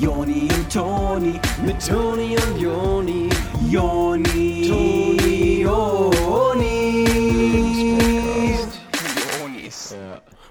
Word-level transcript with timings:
Joni 0.00 0.48
und 0.50 0.72
Toni, 0.72 1.40
mit 1.64 1.86
Toni 1.86 2.36
und 2.36 2.60
Joni, 2.60 3.28
Joni, 3.68 4.68
Toni. 4.68 5.93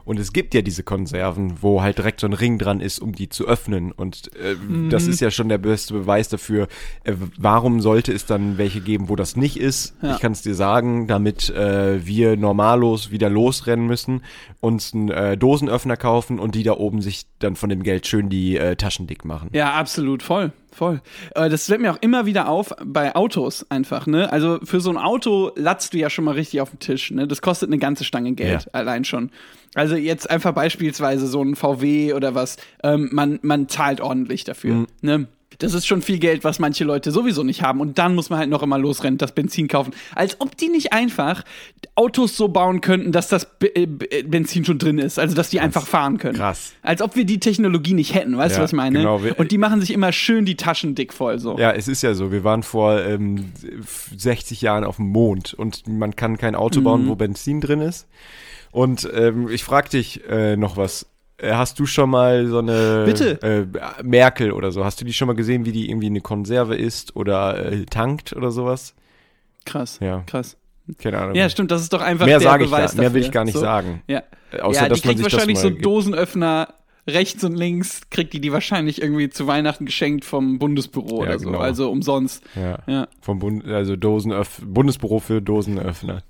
Und 0.05 0.19
es 0.19 0.33
gibt 0.33 0.53
ja 0.53 0.61
diese 0.61 0.83
Konserven, 0.83 1.61
wo 1.61 1.81
halt 1.81 1.97
direkt 1.97 2.19
so 2.19 2.27
ein 2.27 2.33
Ring 2.33 2.57
dran 2.57 2.81
ist, 2.81 2.99
um 2.99 3.13
die 3.13 3.29
zu 3.29 3.47
öffnen. 3.47 3.91
Und 3.91 4.35
äh, 4.35 4.55
das 4.89 5.07
ist 5.07 5.21
ja 5.21 5.31
schon 5.31 5.49
der 5.49 5.57
beste 5.57 5.93
Beweis 5.93 6.29
dafür. 6.29 6.67
Äh, 7.03 7.13
warum 7.37 7.81
sollte 7.81 8.11
es 8.11 8.25
dann 8.25 8.57
welche 8.57 8.81
geben, 8.81 9.09
wo 9.09 9.15
das 9.15 9.35
nicht 9.35 9.57
ist? 9.57 9.95
Ja. 10.01 10.15
Ich 10.15 10.19
kann 10.19 10.33
es 10.33 10.41
dir 10.41 10.55
sagen, 10.55 11.07
damit 11.07 11.49
äh, 11.49 12.05
wir 12.05 12.35
normallos 12.35 13.11
wieder 13.11 13.29
losrennen 13.29 13.87
müssen, 13.87 14.21
uns 14.59 14.93
einen 14.93 15.09
äh, 15.09 15.37
Dosenöffner 15.37 15.97
kaufen 15.97 16.39
und 16.39 16.55
die 16.55 16.63
da 16.63 16.73
oben 16.73 17.01
sich 17.01 17.25
dann 17.39 17.55
von 17.55 17.69
dem 17.69 17.83
Geld 17.83 18.07
schön 18.07 18.29
die 18.29 18.57
äh, 18.57 18.75
Taschen 18.75 19.07
dick 19.07 19.25
machen. 19.25 19.49
Ja, 19.53 19.73
absolut, 19.73 20.23
voll, 20.23 20.51
voll. 20.73 21.01
Äh, 21.35 21.49
Das 21.49 21.65
fällt 21.67 21.81
mir 21.81 21.91
auch 21.93 22.01
immer 22.01 22.25
wieder 22.25 22.47
auf 22.49 22.73
bei 22.83 23.15
Autos 23.15 23.65
einfach, 23.69 24.07
ne? 24.07 24.31
Also 24.31 24.59
für 24.63 24.79
so 24.79 24.89
ein 24.89 24.97
Auto 24.97 25.51
latzt 25.55 25.93
du 25.93 25.97
ja 25.97 26.09
schon 26.09 26.25
mal 26.25 26.33
richtig 26.35 26.61
auf 26.61 26.69
den 26.71 26.79
Tisch, 26.79 27.11
ne? 27.11 27.27
Das 27.27 27.41
kostet 27.41 27.69
eine 27.69 27.77
ganze 27.77 28.03
Stange 28.03 28.33
Geld 28.33 28.63
Ja. 28.65 28.69
allein 28.73 29.05
schon. 29.05 29.31
Also 29.75 29.95
jetzt 29.95 30.29
einfach 30.29 30.51
beispielsweise 30.53 31.27
so 31.27 31.41
ein 31.43 31.55
VW 31.55 32.13
oder 32.13 32.35
was, 32.35 32.57
ähm, 32.83 33.09
man, 33.11 33.39
man 33.41 33.67
zahlt 33.69 34.01
ordentlich 34.01 34.43
dafür, 34.43 34.73
Mhm. 34.75 34.87
ne? 35.01 35.27
Das 35.59 35.73
ist 35.73 35.85
schon 35.87 36.01
viel 36.01 36.19
Geld, 36.19 36.43
was 36.43 36.59
manche 36.59 36.83
Leute 36.83 37.11
sowieso 37.11 37.43
nicht 37.43 37.61
haben. 37.61 37.79
Und 37.81 37.97
dann 37.97 38.15
muss 38.15 38.29
man 38.29 38.39
halt 38.39 38.49
noch 38.49 38.63
immer 38.63 38.77
losrennen, 38.77 39.17
das 39.17 39.33
Benzin 39.33 39.67
kaufen. 39.67 39.93
Als 40.15 40.39
ob 40.41 40.57
die 40.57 40.69
nicht 40.69 40.93
einfach 40.93 41.43
Autos 41.95 42.35
so 42.37 42.47
bauen 42.47 42.81
könnten, 42.81 43.11
dass 43.11 43.27
das 43.27 43.47
äh, 43.61 43.83
äh, 43.83 44.23
Benzin 44.23 44.65
schon 44.65 44.79
drin 44.79 44.97
ist. 44.99 45.19
Also, 45.19 45.35
dass 45.35 45.49
die 45.49 45.59
einfach 45.59 45.85
fahren 45.85 46.17
können. 46.17 46.37
Krass. 46.37 46.73
Als 46.81 47.01
ob 47.01 47.15
wir 47.15 47.25
die 47.25 47.39
Technologie 47.39 47.93
nicht 47.93 48.13
hätten, 48.15 48.37
weißt 48.37 48.55
du, 48.55 48.59
Ja, 48.59 48.63
was 48.63 48.71
ich 48.71 48.75
meine? 48.77 48.99
genau. 48.99 49.19
Und 49.37 49.51
die 49.51 49.57
machen 49.57 49.79
sich 49.81 49.91
immer 49.91 50.11
schön 50.11 50.45
die 50.45 50.55
Taschen 50.55 50.95
dick 50.95 51.13
voll, 51.13 51.39
so. 51.39 51.57
Ja, 51.57 51.71
es 51.71 51.87
ist 51.87 52.01
ja 52.03 52.13
so. 52.13 52.31
Wir 52.31 52.43
waren 52.43 52.63
vor 52.63 52.99
ähm, 53.01 53.51
60 54.15 54.61
Jahren 54.61 54.83
auf 54.83 54.97
dem 54.97 55.07
Mond 55.09 55.53
und 55.53 55.87
man 55.87 56.15
kann 56.15 56.37
kein 56.37 56.55
Auto 56.55 56.79
Mhm. 56.79 56.83
bauen, 56.83 57.07
wo 57.07 57.15
Benzin 57.15 57.61
drin 57.61 57.81
ist. 57.81 58.07
Und 58.71 59.07
ähm, 59.13 59.49
ich 59.49 59.63
frag 59.63 59.89
dich 59.91 60.27
äh, 60.27 60.55
noch 60.57 60.77
was. 60.77 61.05
Äh, 61.43 61.53
Hast 61.53 61.79
du 61.79 61.85
schon 61.85 62.09
mal 62.09 62.47
so 62.47 62.59
eine 62.59 63.03
Bitte. 63.05 63.41
Äh, 63.41 64.03
Merkel 64.03 64.51
oder 64.51 64.71
so? 64.71 64.83
Hast 64.85 64.99
du 65.01 65.05
die 65.05 65.13
schon 65.13 65.27
mal 65.27 65.35
gesehen, 65.35 65.65
wie 65.65 65.71
die 65.71 65.89
irgendwie 65.89 66.07
eine 66.07 66.21
Konserve 66.21 66.75
isst 66.75 67.15
oder 67.15 67.71
äh, 67.71 67.85
tankt 67.85 68.33
oder 68.33 68.51
sowas? 68.51 68.93
Krass. 69.65 69.99
Ja. 70.01 70.23
Krass. 70.25 70.57
Keine 70.99 71.19
Ahnung. 71.19 71.35
Ja, 71.35 71.49
stimmt, 71.49 71.71
das 71.71 71.81
ist 71.81 71.93
doch 71.93 72.01
einfach 72.01 72.25
Mehr 72.25 72.39
der 72.39 72.49
sage 72.49 72.65
ich 72.65 72.69
Beweis 72.69 72.93
gar, 72.95 73.01
mehr 73.01 73.13
will 73.13 73.21
ich 73.21 73.31
gar 73.31 73.45
nicht 73.45 73.53
so. 73.53 73.61
sagen. 73.61 74.01
Ja. 74.07 74.23
Außer, 74.61 74.83
ja, 74.83 74.89
die 74.89 74.99
kriegt 74.99 75.23
wahrscheinlich 75.23 75.57
so. 75.59 75.69
Dosenöffner 75.69 76.73
rechts 77.07 77.43
und 77.43 77.55
links, 77.55 78.01
kriegt 78.09 78.33
die 78.33 78.39
die 78.41 78.51
wahrscheinlich 78.51 79.01
irgendwie 79.01 79.29
zu 79.29 79.47
Weihnachten 79.47 79.85
geschenkt 79.85 80.25
vom 80.25 80.59
Bundesbüro 80.59 81.23
Ja, 81.23 81.29
oder 81.29 81.39
so. 81.39 81.45
genau. 81.47 81.59
Also 81.59 81.89
umsonst. 81.89 82.43
Ja. 82.55 82.79
Ja. 82.87 83.07
Vom 83.21 83.39
Bund, 83.39 83.65
also 83.65 83.95
Dosenöff 83.95 84.61
Bundesbüro 84.65 85.19
für 85.19 85.41
Dosenöffner. 85.41 86.21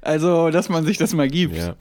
Also, 0.00 0.50
dass 0.50 0.68
man 0.68 0.84
sich 0.84 0.96
das 0.96 1.12
mal 1.14 1.28
gibt. 1.28 1.56
Ja. 1.56 1.74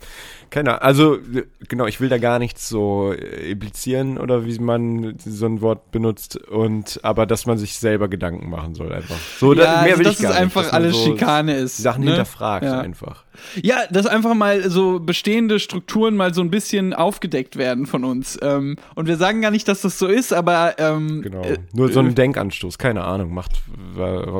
Keine 0.49 0.69
Ahnung. 0.71 0.81
Also, 0.81 1.15
äh, 1.15 1.43
genau, 1.67 1.85
ich 1.87 1.99
will 1.99 2.07
da 2.09 2.17
gar 2.17 2.39
nichts 2.39 2.67
so 2.69 3.11
äh, 3.13 3.51
implizieren 3.51 4.17
oder 4.17 4.45
wie 4.45 4.57
man 4.59 5.15
so 5.19 5.45
ein 5.45 5.61
Wort 5.61 5.91
benutzt 5.91 6.37
und 6.37 6.99
aber 7.03 7.25
dass 7.25 7.45
man 7.45 7.57
sich 7.57 7.77
selber 7.77 8.07
Gedanken 8.07 8.49
machen 8.49 8.73
soll 8.73 8.91
einfach. 8.93 9.17
So, 9.39 9.53
da- 9.53 9.63
Ja, 9.63 9.71
mehr 9.81 9.81
also, 9.83 9.97
will 9.99 10.03
dass 10.05 10.13
ich 10.15 10.21
gar 10.21 10.31
es 10.31 10.35
nicht, 10.37 10.41
einfach 10.43 10.61
dass 10.63 10.71
man 10.71 10.81
alles 10.83 10.95
so 10.95 11.03
Schikane 11.03 11.57
ist. 11.57 11.77
Sachen 11.77 12.03
ne? 12.05 12.11
hinterfragt 12.11 12.63
Ja. 12.65 12.79
einfach. 12.79 13.25
Ja, 13.61 13.75
dass 13.91 14.05
einfach 14.07 14.33
mal 14.33 14.69
so 14.69 14.99
bestehende 14.99 15.59
Strukturen 15.59 16.15
mal 16.15 16.33
so 16.33 16.41
ein 16.41 16.49
bisschen 16.49 16.93
aufgedeckt 16.93 17.57
werden 17.57 17.85
von 17.85 18.03
uns. 18.03 18.39
Ähm, 18.41 18.77
und 18.95 19.07
wir 19.07 19.17
sagen 19.17 19.41
gar 19.41 19.51
nicht, 19.51 19.67
dass 19.67 19.81
das 19.81 19.99
so 19.99 20.07
ist, 20.07 20.33
aber 20.33 20.75
ähm, 20.79 21.21
Genau. 21.21 21.41
äh, 21.43 21.57
Nur 21.73 21.91
so 21.91 21.99
ein 21.99 22.15
Denkanstoß, 22.15 22.77
keine 22.77 23.03
Ahnung, 23.03 23.33
macht, 23.33 23.61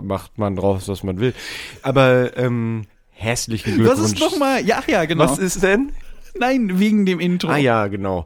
macht 0.04 0.38
man 0.38 0.56
draus, 0.56 0.88
was 0.88 1.04
man 1.04 1.20
will. 1.20 1.34
Aber 1.84 2.36
ähm, 2.38 2.86
hässlichen 3.18 3.76
Glückwunsch. 3.76 4.00
das 4.00 4.12
ist 4.12 4.22
doch 4.22 4.38
mal, 4.38 4.66
ja, 4.66 4.80
ach 4.80 4.88
ja, 4.88 5.06
genau. 5.06 5.26
Was 5.26 5.38
ist 5.38 5.64
denn? 5.64 5.92
Nein, 6.40 6.80
wegen 6.80 7.06
dem 7.06 7.20
Intro. 7.20 7.50
Ah 7.50 7.58
ja, 7.58 7.88
genau. 7.88 8.26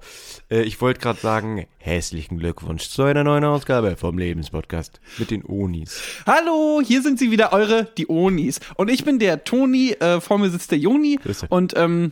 Äh, 0.50 0.64
ich 0.64 0.82
wollte 0.82 1.00
gerade 1.00 1.20
sagen, 1.20 1.66
hässlichen 1.78 2.38
Glückwunsch 2.38 2.90
zu 2.90 3.04
einer 3.04 3.24
neuen 3.24 3.46
Ausgabe 3.46 3.96
vom 3.96 4.18
Lebenspodcast 4.18 5.00
mit 5.18 5.32
den 5.32 5.46
Onis. 5.46 6.02
Hallo, 6.26 6.82
hier 6.86 7.02
sind 7.02 7.20
sie 7.20 7.32
wieder, 7.32 7.54
eure, 7.54 7.88
die 7.98 8.08
Onis. 8.08 8.60
Und 8.76 8.90
ich 8.90 9.06
bin 9.06 9.20
der 9.20 9.44
Toni, 9.44 9.92
äh, 9.94 10.20
vor 10.20 10.38
mir 10.40 10.50
sitzt 10.50 10.72
der 10.72 10.80
Joni. 10.80 11.20
Grüße. 11.22 11.48
Und 11.50 11.74
ähm, 11.78 12.12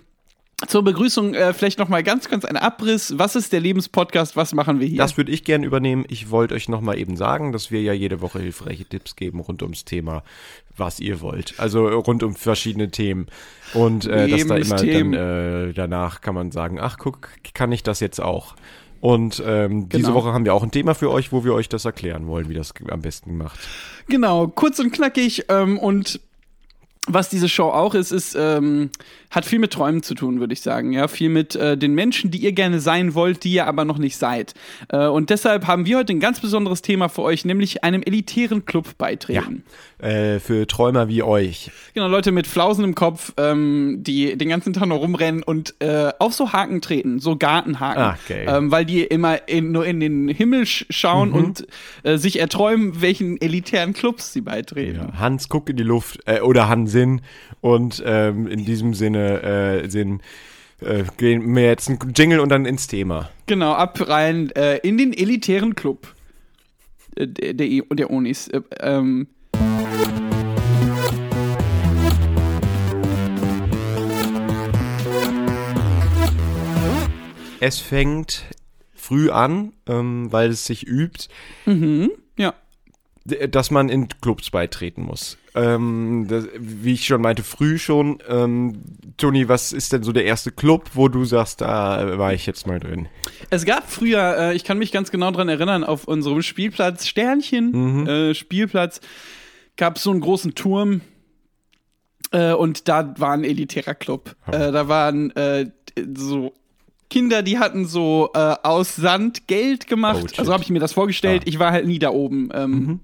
zur 0.67 0.83
Begrüßung 0.83 1.33
äh, 1.33 1.53
vielleicht 1.53 1.79
noch 1.79 1.89
mal 1.89 2.03
ganz, 2.03 2.29
ganz 2.29 2.45
ein 2.45 2.57
Abriss. 2.57 3.17
Was 3.17 3.35
ist 3.35 3.53
der 3.53 3.59
Lebenspodcast? 3.59 4.35
Was 4.35 4.53
machen 4.53 4.79
wir 4.79 4.87
hier? 4.87 4.97
Das 4.97 5.17
würde 5.17 5.31
ich 5.31 5.43
gerne 5.43 5.65
übernehmen. 5.65 6.05
Ich 6.07 6.29
wollte 6.29 6.55
euch 6.55 6.69
nochmal 6.69 6.97
eben 6.99 7.15
sagen, 7.15 7.51
dass 7.51 7.71
wir 7.71 7.81
ja 7.81 7.93
jede 7.93 8.21
Woche 8.21 8.39
hilfreiche 8.39 8.85
Tipps 8.85 9.15
geben 9.15 9.39
rund 9.39 9.61
ums 9.63 9.85
Thema, 9.85 10.23
was 10.75 10.99
ihr 10.99 11.21
wollt. 11.21 11.55
Also 11.57 11.87
äh, 11.87 11.93
rund 11.93 12.23
um 12.23 12.35
verschiedene 12.35 12.89
Themen. 12.91 13.27
Und 13.73 14.05
äh, 14.05 14.27
dass 14.27 14.47
da 14.47 14.55
immer 14.55 14.75
dann 14.75 15.13
äh, 15.13 15.73
danach 15.73 16.21
kann 16.21 16.35
man 16.35 16.51
sagen, 16.51 16.79
ach 16.79 16.97
guck, 16.97 17.29
kann 17.53 17.71
ich 17.71 17.83
das 17.83 17.99
jetzt 17.99 18.19
auch. 18.21 18.55
Und 19.01 19.41
ähm, 19.45 19.87
diese 19.87 20.03
Genau. 20.03 20.15
Woche 20.15 20.33
haben 20.33 20.43
wir 20.45 20.53
auch 20.53 20.63
ein 20.63 20.71
Thema 20.71 20.93
für 20.93 21.09
euch, 21.09 21.31
wo 21.31 21.43
wir 21.45 21.53
euch 21.53 21.69
das 21.69 21.85
erklären 21.85 22.27
wollen, 22.27 22.49
wie 22.49 22.53
das 22.53 22.73
am 22.89 23.01
besten 23.01 23.37
macht. 23.37 23.59
Genau, 24.07 24.47
kurz 24.47 24.79
und 24.79 24.91
knackig. 24.91 25.45
Ähm, 25.47 25.77
und 25.79 26.19
was 27.11 27.29
diese 27.29 27.49
Show 27.49 27.69
auch 27.69 27.95
ist, 27.95 28.11
ist, 28.11 28.35
ähm, 28.39 28.91
hat 29.31 29.45
viel 29.45 29.59
mit 29.59 29.73
Träumen 29.73 30.03
zu 30.03 30.15
tun, 30.15 30.39
würde 30.39 30.53
ich 30.53 30.61
sagen. 30.61 30.91
Ja, 30.91 31.07
viel 31.07 31.29
mit 31.29 31.55
äh, 31.55 31.77
den 31.77 31.93
Menschen, 31.93 32.31
die 32.31 32.39
ihr 32.39 32.51
gerne 32.51 32.79
sein 32.79 33.13
wollt, 33.13 33.43
die 33.43 33.51
ihr 33.51 33.67
aber 33.67 33.85
noch 33.85 33.97
nicht 33.97 34.17
seid. 34.17 34.53
Äh, 34.89 35.07
und 35.07 35.29
deshalb 35.29 35.67
haben 35.67 35.85
wir 35.85 35.97
heute 35.97 36.13
ein 36.13 36.19
ganz 36.19 36.39
besonderes 36.39 36.81
Thema 36.81 37.09
für 37.09 37.23
euch, 37.23 37.45
nämlich 37.45 37.83
einem 37.83 38.01
elitären 38.03 38.65
Club 38.65 38.97
beitreten. 38.97 39.63
Äh, 39.99 40.39
für 40.39 40.65
Träumer 40.65 41.07
wie 41.09 41.23
euch. 41.23 41.71
Genau, 41.93 42.07
Leute 42.07 42.31
mit 42.31 42.47
Flausen 42.47 42.83
im 42.85 42.95
Kopf, 42.95 43.33
ähm, 43.37 43.97
die 43.99 44.37
den 44.37 44.49
ganzen 44.49 44.73
Tag 44.73 44.87
nur 44.87 44.97
rumrennen 44.97 45.43
und 45.43 45.75
äh, 45.79 46.11
auf 46.19 46.33
so 46.33 46.53
Haken 46.53 46.81
treten, 46.81 47.19
so 47.19 47.35
Gartenhaken. 47.35 48.01
Ah, 48.01 48.17
geil. 48.27 48.45
ähm, 48.47 48.71
weil 48.71 48.85
die 48.85 49.03
immer 49.03 49.49
in, 49.49 49.71
nur 49.71 49.85
in 49.85 49.99
den 49.99 50.29
Himmel 50.29 50.65
sch 50.65 50.85
schauen 50.89 51.33
und 51.33 51.67
äh, 52.03 52.17
sich 52.17 52.39
erträumen, 52.39 53.01
welchen 53.01 53.41
elitären 53.41 53.93
Clubs 53.93 54.31
sie 54.33 54.41
beitreten. 54.41 54.99
Ja, 54.99 55.19
Hans, 55.19 55.49
guck 55.49 55.69
in 55.69 55.75
die 55.75 55.83
Luft, 55.83 56.19
äh, 56.25 56.39
oder 56.39 56.69
Hansin. 56.99 57.21
Und 57.61 58.03
ähm, 58.05 58.47
in 58.47 58.65
diesem 58.65 58.93
Sinne 58.93 59.41
äh, 59.83 59.89
Sinn, 59.89 60.21
äh, 60.81 61.03
gehen 61.17 61.55
wir 61.55 61.63
jetzt 61.63 61.89
ein 61.89 61.99
Jingle 62.15 62.39
und 62.39 62.49
dann 62.49 62.65
ins 62.65 62.87
Thema. 62.87 63.29
Genau, 63.47 63.73
ab 63.73 64.07
rein 64.07 64.51
äh, 64.51 64.77
in 64.77 64.97
den 64.97 65.13
elitären 65.13 65.75
Club 65.75 66.13
äh, 67.15 67.27
der, 67.27 67.53
der, 67.53 67.83
der 67.91 68.09
Onis. 68.09 68.47
Äh, 68.47 68.61
ähm, 68.79 69.27
Es 77.61 77.79
fängt 77.79 78.45
früh 78.93 79.31
an, 79.31 79.73
ähm, 79.85 80.31
weil 80.31 80.51
es 80.51 80.65
sich 80.65 80.87
übt, 80.87 81.27
ja. 81.65 82.09
Dass 83.25 83.69
man 83.71 83.89
in 83.89 84.07
Clubs 84.21 84.49
beitreten 84.49 85.03
muss. 85.03 85.37
Ähm, 85.55 86.25
das, 86.29 86.45
wie 86.57 86.93
ich 86.93 87.05
schon 87.05 87.21
meinte, 87.21 87.43
früh 87.43 87.77
schon. 87.77 88.19
Ähm, 88.27 88.81
Toni, 89.17 89.49
was 89.49 89.71
ist 89.73 89.93
denn 89.93 90.03
so 90.03 90.11
der 90.11 90.25
erste 90.25 90.51
Club, 90.51 90.91
wo 90.93 91.07
du 91.09 91.25
sagst, 91.25 91.61
da 91.61 92.17
war 92.17 92.33
ich 92.33 92.45
jetzt 92.45 92.65
mal 92.65 92.79
drin? 92.79 93.07
Es 93.49 93.65
gab 93.65 93.89
früher, 93.91 94.37
äh, 94.37 94.55
ich 94.55 94.63
kann 94.63 94.77
mich 94.77 94.91
ganz 94.91 95.11
genau 95.11 95.31
dran 95.31 95.49
erinnern, 95.49 95.83
auf 95.83 96.05
unserem 96.07 96.41
Spielplatz 96.41 97.07
Sternchen, 97.07 98.07
äh, 98.07 98.33
Spielplatz, 98.35 99.01
gab 99.75 99.97
es 99.97 100.03
so 100.03 100.11
einen 100.11 100.21
großen 100.21 100.55
Turm 100.55 101.01
äh, 102.31 102.53
und 102.53 102.87
da 102.87 103.13
war 103.17 103.31
ein 103.33 103.43
elitärer 103.43 103.95
Club. 103.95 104.35
Äh, 104.47 104.71
da 104.71 104.87
waren 104.87 105.31
äh, 105.35 105.67
so 106.15 106.53
Kinder, 107.09 107.41
die 107.41 107.57
hatten 107.57 107.85
so 107.85 108.29
äh, 108.35 108.55
aus 108.61 108.95
Sand 108.95 109.47
Geld 109.47 109.85
Oh, 109.87 109.89
gemacht. 109.89 110.29
shit. 110.29 110.39
also 110.39 110.53
habe 110.53 110.61
ich 110.63 110.69
mir 110.69 110.79
das 110.79 110.93
vorgestellt. 110.93 111.41
Ah. 111.45 111.49
Ich 111.49 111.57
war 111.59 111.71
halt 111.71 111.87
nie 111.87 111.97
da 111.99 112.11
oben. 112.11 112.49
Ähm, 112.53 112.99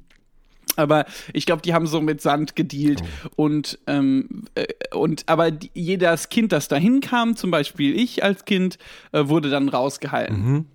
Aber 0.76 1.06
ich 1.34 1.46
glaube, 1.46 1.62
die 1.62 1.74
haben 1.74 1.88
so 1.88 2.02
mit 2.02 2.22
Sand 2.22 2.56
gedealt 2.56 3.02
und 3.36 3.80
ähm, 3.88 4.44
äh, 4.56 4.66
und 4.94 5.24
aber 5.28 5.52
die, 5.52 5.72
jedes 5.74 6.30
Kind, 6.30 6.52
das 6.52 6.68
da 6.68 6.76
hinkam, 6.76 7.36
zum 7.36 7.52
Beispiel 7.52 7.96
ich 8.00 8.24
als 8.24 8.46
Kind, 8.46 8.78
äh, 9.12 9.28
wurde 9.28 9.50
dann 9.50 9.70
rausgehalten. 9.70 10.66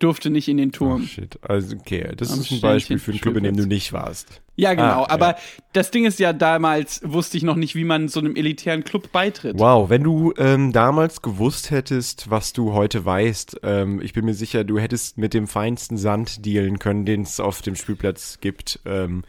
Durfte 0.00 0.30
nicht 0.30 0.48
in 0.48 0.56
den 0.56 0.70
Oh, 0.70 0.72
Turm. 0.72 1.06
shit. 1.06 1.38
Also, 1.42 1.76
okay, 1.76 2.12
das 2.16 2.32
Am 2.32 2.40
ist 2.40 2.50
ein 2.50 2.60
Beispiel 2.60 2.98
für 2.98 3.12
einen 3.12 3.20
Club, 3.20 3.36
in 3.36 3.44
dem 3.44 3.56
du 3.56 3.66
nicht 3.66 3.92
warst. 3.92 4.42
Ja, 4.56 4.74
genau. 4.74 5.04
Ah, 5.04 5.10
aber 5.10 5.26
ja. 5.28 5.36
das 5.72 5.90
Ding 5.90 6.04
ist 6.04 6.18
ja, 6.18 6.32
damals 6.32 7.00
wusste 7.04 7.36
ich 7.36 7.42
noch 7.44 7.54
nicht, 7.56 7.74
wie 7.74 7.84
man 7.84 8.08
so 8.08 8.18
einem 8.20 8.34
elitären 8.36 8.82
Club 8.82 9.12
beitritt. 9.12 9.58
Wow, 9.58 9.88
wenn 9.88 10.02
du 10.02 10.34
ähm, 10.36 10.72
damals 10.72 11.22
gewusst 11.22 11.70
hättest, 11.70 12.28
was 12.30 12.52
du 12.52 12.72
heute 12.72 13.04
weißt, 13.04 13.60
ähm, 13.62 14.00
ich 14.02 14.12
bin 14.12 14.24
mir 14.24 14.34
sicher, 14.34 14.64
du 14.64 14.78
hättest 14.78 15.16
mit 15.16 15.32
dem 15.32 15.46
feinsten 15.46 15.96
Sand 15.96 16.44
dealen 16.44 16.78
können, 16.78 17.06
den 17.06 17.22
es 17.22 17.38
auf 17.40 17.62
dem 17.62 17.76
Spielplatz 17.76 18.38
gibt. 18.40 18.80
Ähm, 18.84 19.22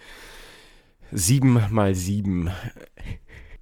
sieben 1.11 1.61
mal 1.69 1.95
sieben. 1.95 2.49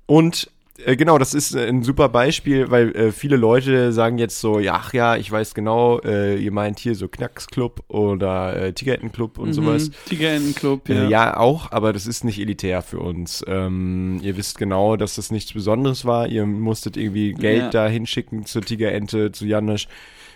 Und 0.06 0.50
äh, 0.85 0.95
genau, 0.95 1.17
das 1.17 1.33
ist 1.33 1.55
äh, 1.55 1.67
ein 1.67 1.83
super 1.83 2.09
Beispiel, 2.09 2.69
weil 2.71 2.95
äh, 2.95 3.11
viele 3.11 3.35
Leute 3.37 3.91
sagen 3.93 4.17
jetzt 4.17 4.39
so, 4.39 4.59
ja, 4.59 4.73
ach 4.75 4.93
ja, 4.93 5.15
ich 5.17 5.31
weiß 5.31 5.53
genau, 5.53 5.99
äh, 6.01 6.37
ihr 6.37 6.51
meint 6.51 6.79
hier 6.79 6.95
so 6.95 7.07
Knacksclub 7.07 7.83
oder 7.87 8.55
äh, 8.55 8.73
Tigerentenclub 8.73 9.37
und 9.37 9.53
sowas. 9.53 9.91
Tigerentenclub, 10.07 10.89
Ja. 10.89 10.95
ja. 10.95 11.03
Äh, 11.03 11.09
ja, 11.09 11.37
auch, 11.37 11.71
aber 11.71 11.93
das 11.93 12.07
ist 12.07 12.23
nicht 12.23 12.39
elitär 12.39 12.81
für 12.81 12.99
uns. 12.99 13.43
Ähm, 13.47 14.19
ihr 14.23 14.37
wisst 14.37 14.57
genau, 14.57 14.95
dass 14.95 15.15
das 15.15 15.31
nichts 15.31 15.53
Besonderes 15.53 16.05
war. 16.05 16.27
Ihr 16.27 16.45
musstet 16.45 16.97
irgendwie 16.97 17.33
Geld 17.33 17.59
Ja. 17.61 17.69
da 17.69 17.87
hinschicken 17.87 18.45
zur 18.45 18.61
Tigerente, 18.61 19.31
zu 19.31 19.45
Janisch. 19.45 19.87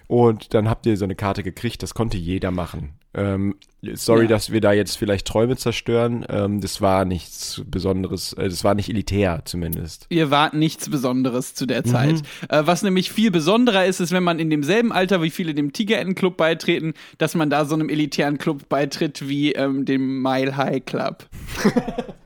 Und 0.08 0.54
dann 0.54 0.70
habt 0.70 0.86
ihr 0.86 0.98
so 0.98 1.06
eine 1.06 1.16
Karte 1.16 1.44
gekriegt. 1.44 1.82
Das 1.82 1.94
konnte 1.94 2.18
jeder 2.18 2.52
machen. 2.52 2.90
Ähm, 3.16 3.56
sorry, 3.94 4.24
Ja. 4.24 4.28
dass 4.30 4.52
wir 4.52 4.60
da 4.62 4.72
jetzt 4.74 4.98
vielleicht 4.98 5.28
Träume 5.28 5.56
zerstören. 5.56 6.26
Ähm, 6.30 6.62
das 6.62 6.82
war 6.82 7.06
nichts 7.06 7.62
Besonderes. 7.68 8.34
Äh, 8.34 8.50
das 8.50 8.64
war 8.64 8.74
nicht 8.76 8.90
elitär 8.90 9.42
zumindest. 9.46 10.08
Ihr 10.10 10.32
wart 10.32 10.54
nichts 10.56 10.90
Besonderes 10.90 11.54
zu 11.54 11.66
Mhm. 11.66 11.68
der 11.68 11.84
Zeit. 11.84 12.22
Äh, 12.50 12.64
was 12.66 12.82
nämlich 12.82 13.12
viel 13.12 13.30
besonderer 13.30 13.86
ist, 13.86 14.00
ist, 14.00 14.12
wenn 14.12 14.24
man 14.24 14.40
in 14.40 14.50
demselben 14.50 14.92
Alter, 14.92 15.22
wie 15.22 15.30
viele 15.30 15.54
dem 15.54 15.74
Tigerentenclub 15.74 16.38
beitreten, 16.38 16.94
dass 17.20 17.36
man 17.36 17.50
da 17.50 17.66
so 17.66 17.76
einem 17.76 17.90
elitären 17.90 18.38
Club 18.38 18.68
beitritt 18.70 19.28
wie 19.28 19.52
ähm, 19.54 19.86
dem 19.86 20.22
Mile 20.22 20.58
High 20.58 20.84
Club. 20.86 21.26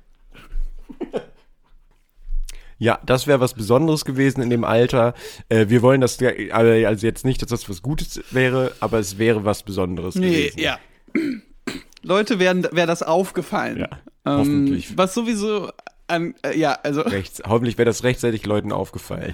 Ja, 2.79 2.99
das 3.05 3.25
wäre 3.27 3.39
was 3.39 3.53
Besonderes 3.55 4.05
gewesen 4.05 4.41
in 4.41 4.49
dem 4.51 4.63
Alter. 4.63 5.13
Äh, 5.49 5.65
wir 5.69 5.81
wollen 5.81 5.99
das, 6.01 6.21
äh, 6.21 6.51
also 6.51 7.05
jetzt 7.07 7.25
nicht, 7.25 7.41
dass 7.41 7.49
das 7.49 7.67
was 7.69 7.81
Gutes 7.81 8.21
wäre, 8.31 8.71
aber 8.79 8.99
es 8.99 9.17
wäre 9.17 9.45
was 9.45 9.63
Besonderes 9.63 10.15
Nee, 10.15 10.49
gewesen. 10.49 10.59
ja. 10.59 10.77
Leute 12.03 12.39
werden 12.39 12.67
wäre 12.71 12.85
das 12.87 13.01
aufgefallen. 13.03 13.79
Ja, 13.79 13.89
Ähm, 14.25 14.37
hoffentlich. 14.39 14.97
Was 14.97 15.13
sowieso 15.15 15.71
an, 16.07 16.35
äh, 16.43 16.57
ja, 16.57 16.77
also 16.83 17.01
Rechts, 17.05 17.41
hoffentlich 17.47 17.77
wäre 17.77 17.87
das 17.87 18.03
rechtzeitig 18.03 18.45
Leuten 18.45 18.71
aufgefallen. 18.71 19.33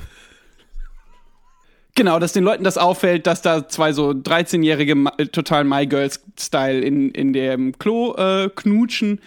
genau, 1.96 2.19
dass 2.19 2.34
den 2.34 2.44
Leuten 2.44 2.63
das 2.63 2.78
auffällt, 2.78 3.28
dass 3.28 3.42
da 3.42 3.68
zwei 3.68 3.92
so 3.94 4.12
13-jährige 4.12 4.96
Ma- 4.96 5.13
äh, 5.18 5.25
total 5.28 5.63
My 5.66 5.86
Girls 5.86 6.22
Style 6.39 6.80
in 6.80 7.12
in 7.12 7.34
dem 7.34 7.78
Klo 7.78 8.16
äh, 8.16 8.50
knutschen. 8.56 9.19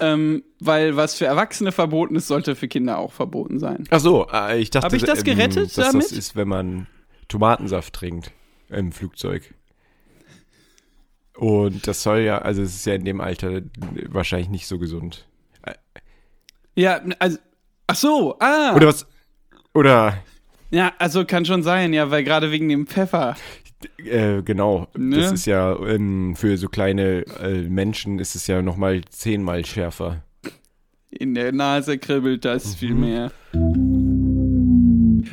Ähm, 0.00 0.42
weil 0.58 0.96
was 0.96 1.14
für 1.16 1.26
Erwachsene 1.26 1.70
verboten 1.70 2.16
ist, 2.16 2.26
sollte 2.26 2.56
für 2.56 2.66
Kinder 2.66 2.98
auch 2.98 3.12
verboten 3.12 3.58
sein. 3.58 3.84
Ach 3.90 4.00
so, 4.00 4.26
äh, 4.32 4.58
ich 4.58 4.70
dachte, 4.70 4.86
Hab 4.86 4.92
ich 4.94 5.04
das 5.04 5.18
ähm, 5.20 5.24
gerettet 5.24 5.76
dass 5.76 5.90
damit? 5.90 6.06
das 6.06 6.12
ist, 6.12 6.34
wenn 6.34 6.48
man 6.48 6.86
Tomatensaft 7.28 7.92
trinkt 7.92 8.32
im 8.70 8.92
Flugzeug. 8.92 9.54
Und 11.36 11.86
das 11.86 12.02
soll 12.02 12.20
ja, 12.20 12.38
also 12.38 12.62
es 12.62 12.74
ist 12.74 12.86
ja 12.86 12.94
in 12.94 13.04
dem 13.04 13.20
Alter 13.20 13.62
wahrscheinlich 14.08 14.48
nicht 14.48 14.66
so 14.66 14.78
gesund. 14.78 15.26
Ja, 16.74 17.00
also 17.18 17.38
ach 17.86 17.96
so, 17.96 18.38
ah. 18.38 18.74
Oder 18.74 18.86
was? 18.86 19.06
Oder 19.74 20.22
Ja, 20.70 20.92
also 20.98 21.24
kann 21.24 21.44
schon 21.44 21.62
sein, 21.62 21.92
ja, 21.92 22.10
weil 22.10 22.24
gerade 22.24 22.50
wegen 22.50 22.68
dem 22.68 22.86
Pfeffer. 22.86 23.36
Äh, 23.98 24.42
genau, 24.42 24.88
Ne? 24.96 25.16
das 25.18 25.32
ist 25.32 25.46
ja 25.46 25.76
ähm, 25.86 26.34
für 26.36 26.56
so 26.56 26.68
kleine 26.68 27.24
äh, 27.40 27.62
Menschen 27.68 28.18
ist 28.18 28.34
es 28.34 28.46
ja 28.46 28.62
noch 28.62 28.76
mal 28.76 29.00
zehnmal 29.10 29.64
schärfer. 29.64 30.22
In 31.10 31.34
der 31.34 31.52
Nase 31.52 31.98
kribbelt 31.98 32.44
das 32.44 32.64
Mhm. 32.66 32.78
viel 32.78 32.94
mehr. 32.94 33.32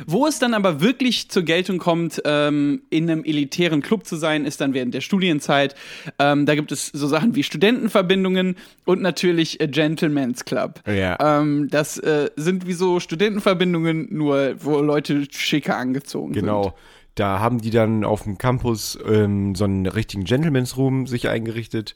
Wo 0.06 0.26
es 0.26 0.38
dann 0.38 0.54
aber 0.54 0.80
wirklich 0.80 1.28
zur 1.30 1.42
Geltung 1.42 1.78
kommt, 1.78 2.20
ähm, 2.24 2.82
in 2.90 3.10
einem 3.10 3.24
elitären 3.24 3.80
Club 3.82 4.06
zu 4.06 4.16
sein, 4.16 4.44
ist 4.44 4.60
dann 4.60 4.72
während 4.74 4.94
der 4.94 5.00
Studienzeit. 5.00 5.74
Ähm, 6.18 6.46
da 6.46 6.54
gibt 6.54 6.72
es 6.72 6.86
so 6.88 7.06
Sachen 7.06 7.34
wie 7.34 7.42
Studentenverbindungen 7.42 8.56
und 8.84 9.02
natürlich 9.02 9.60
äh, 9.60 9.68
Gentleman's 9.68 10.44
Club. 10.44 10.80
Ja. 10.86 11.16
Ähm, 11.40 11.68
das 11.70 11.98
äh, 11.98 12.30
sind 12.36 12.66
wie 12.66 12.72
so 12.72 13.00
Studentenverbindungen, 13.00 14.08
nur 14.10 14.54
wo 14.60 14.80
Leute 14.80 15.26
schicker 15.30 15.76
angezogen 15.76 16.34
sind. 16.34 16.42
Genau. 16.44 16.74
Da 17.14 17.40
haben 17.40 17.60
die 17.60 17.70
dann 17.70 18.04
auf 18.04 18.22
dem 18.22 18.38
Campus 18.38 18.98
ähm, 19.06 19.54
so 19.54 19.64
einen 19.64 19.86
richtigen 19.86 20.24
Gentleman's 20.24 20.76
Room 20.76 21.06
sich 21.06 21.28
eingerichtet, 21.28 21.94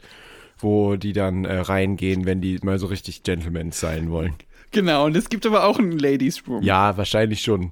wo 0.59 0.97
die 0.97 1.13
dann 1.13 1.45
äh, 1.45 1.59
reingehen, 1.59 2.27
wenn 2.27 2.41
die 2.41 2.59
mal 2.63 2.79
so 2.79 2.87
richtig 2.87 3.23
Gentlemans 3.23 3.79
sein 3.81 4.11
wollen. 4.11 4.35
Genau, 4.71 5.07
und 5.07 5.17
es 5.17 5.29
gibt 5.29 5.47
aber 5.47 5.65
auch 5.65 5.79
einen 5.79 5.99
Ladies 5.99 6.43
Room. 6.49 6.63
Ja, 6.63 6.97
wahrscheinlich 6.97 7.43
schon. 7.43 7.71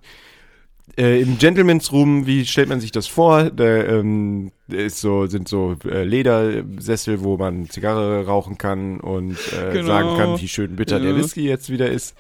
Äh, 0.97 1.21
Im 1.23 1.39
Gentleman's 1.39 1.91
Room, 1.93 2.27
wie 2.27 2.45
stellt 2.45 2.69
man 2.69 2.81
sich 2.81 2.91
das 2.93 3.07
vor? 3.07 3.51
Da 3.51 3.65
ähm, 3.65 4.53
ist 4.69 5.01
so, 5.01 5.27
sind 5.27 5.49
so 5.49 5.77
äh, 5.85 6.05
Ledersessel, 6.05 7.23
wo 7.23 7.37
man 7.37 7.69
Zigarre 7.71 8.27
rauchen 8.27 8.59
kann 8.59 9.01
und 9.01 9.37
äh, 9.53 9.73
Genau. 9.73 9.87
sagen 9.87 10.17
kann, 10.17 10.41
wie 10.41 10.49
schön 10.49 10.77
bitter 10.77 11.01
der 11.01 11.11
Ja. 11.13 11.17
Whisky 11.17 11.43
jetzt 11.47 11.71
wieder 11.71 11.89
ist. 11.91 12.15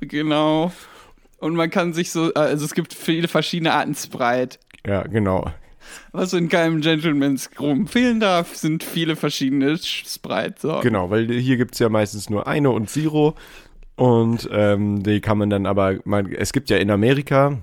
Genau. 0.00 0.72
Und 1.38 1.54
man 1.54 1.70
kann 1.70 1.92
sich 1.92 2.10
so, 2.10 2.32
also 2.34 2.64
es 2.64 2.74
gibt 2.74 2.92
viele 2.94 3.28
verschiedene 3.28 3.72
Arten 3.72 3.94
Sprite. 3.94 4.58
Ja, 4.86 5.02
genau. 5.02 5.52
Was 6.12 6.32
in 6.32 6.48
keinem 6.48 6.80
Gentleman's 6.80 7.48
Room 7.58 7.86
fehlen 7.86 8.20
darf, 8.20 8.56
sind 8.56 8.82
viele 8.84 9.16
verschiedene 9.16 9.74
Sch- 9.74 10.12
Sprite-Sorten. 10.14 10.82
Genau, 10.86 11.10
weil 11.10 11.30
hier 11.32 11.56
gibt's 11.56 11.78
ja 11.78 11.88
meistens 11.88 12.28
nur 12.28 12.46
eine 12.46 12.70
und 12.70 12.90
Zero. 12.90 13.34
Und 13.96 14.48
ähm, 14.52 15.02
die 15.02 15.20
kann 15.20 15.38
man 15.38 15.48
dann 15.50 15.66
aber, 15.66 15.96
man, 16.04 16.32
es 16.32 16.52
gibt 16.52 16.70
ja 16.70 16.76
in 16.76 16.90
Amerika, 16.90 17.58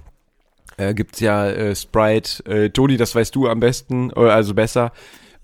äh, 0.77 0.93
gibt's 0.93 1.19
ja 1.19 1.47
äh, 1.47 1.75
Sprite. 1.75 2.45
Äh, 2.45 2.69
Toni, 2.71 2.97
das 2.97 3.13
weißt 3.13 3.35
du 3.35 3.47
am 3.47 3.59
besten, 3.59 4.11
oder 4.11 4.33
also 4.33 4.53
besser. 4.53 4.91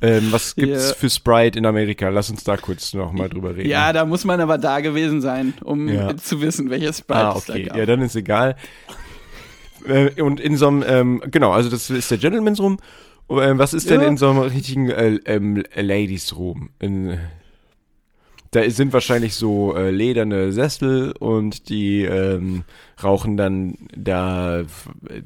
Ähm, 0.01 0.31
was 0.31 0.55
gibt's 0.55 0.89
Ja. 0.89 0.95
für 0.95 1.09
Sprite 1.09 1.59
in 1.59 1.65
Amerika? 1.65 2.09
Lass 2.09 2.29
uns 2.29 2.43
da 2.43 2.57
kurz 2.57 2.93
noch 2.93 3.11
mal 3.11 3.29
drüber 3.29 3.55
reden. 3.55 3.69
Ja, 3.69 3.93
da 3.93 4.03
muss 4.05 4.25
man 4.25 4.41
aber 4.41 4.57
da 4.57 4.79
gewesen 4.79 5.21
sein, 5.21 5.53
um 5.63 5.87
Ja. 5.87 6.15
zu 6.17 6.41
wissen, 6.41 6.69
welches 6.71 6.97
Sprite 6.99 7.19
Ah, 7.19 7.35
es 7.37 7.45
da 7.45 7.53
okay. 7.53 7.63
gab. 7.65 7.77
Ja, 7.77 7.85
dann 7.85 8.01
ist 8.01 8.15
egal. 8.15 8.55
Äh, 9.87 10.21
und 10.21 10.39
in 10.39 10.57
so 10.57 10.67
einem, 10.67 10.83
ähm, 10.87 11.21
genau, 11.31 11.51
also 11.51 11.69
das 11.69 11.89
ist 11.89 12.09
der 12.11 12.17
Gentleman's 12.17 12.59
Room. 12.59 12.77
Äh, 13.29 13.57
was 13.57 13.73
ist 13.73 13.89
denn 13.89 14.01
Ja. 14.01 14.07
in 14.07 14.17
so 14.17 14.29
einem 14.29 14.39
richtigen 14.39 14.89
äh, 14.89 15.19
ähm, 15.25 15.63
Ladies 15.75 16.35
Room? 16.35 16.69
In, 16.79 17.17
da 18.51 18.69
sind 18.69 18.91
wahrscheinlich 18.93 19.35
so 19.35 19.75
äh, 19.75 19.91
lederne 19.91 20.51
Sessel 20.51 21.13
und 21.19 21.69
die 21.69 22.03
ähm, 22.03 22.63
rauchen 23.01 23.37
dann 23.37 23.75
da 23.95 24.63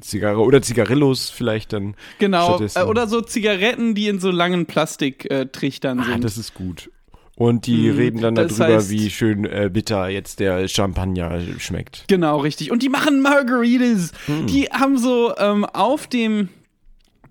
Zigarre 0.00 0.40
oder 0.42 0.62
Zigarillos 0.62 1.30
vielleicht 1.30 1.72
dann. 1.72 1.94
genau. 2.18 2.60
Äh, 2.60 2.82
oder 2.84 3.06
so 3.08 3.20
Zigaretten, 3.20 3.94
die 3.94 4.06
in 4.08 4.20
so 4.20 4.30
langen 4.30 4.66
Plastiktrichtern 4.66 6.00
Ah, 6.00 6.04
sind. 6.04 6.24
das 6.24 6.38
ist 6.38 6.54
gut. 6.54 6.90
Und 7.38 7.66
die 7.66 7.90
Mhm, 7.90 7.96
reden 7.96 8.20
dann 8.22 8.34
darüber, 8.34 8.66
heißt- 8.78 8.88
wie 8.90 9.10
schön 9.10 9.44
äh, 9.44 9.68
bitter 9.70 10.08
jetzt 10.08 10.40
der 10.40 10.68
Champagner 10.68 11.38
schmeckt. 11.58 12.04
Genau, 12.08 12.38
richtig. 12.38 12.70
Und 12.70 12.82
die 12.82 12.88
machen 12.88 13.20
Margaritas. 13.20 14.12
Hm. 14.26 14.46
Die 14.46 14.64
haben 14.66 14.96
so 14.96 15.34
ähm, 15.36 15.66
auf 15.66 16.06
dem 16.06 16.48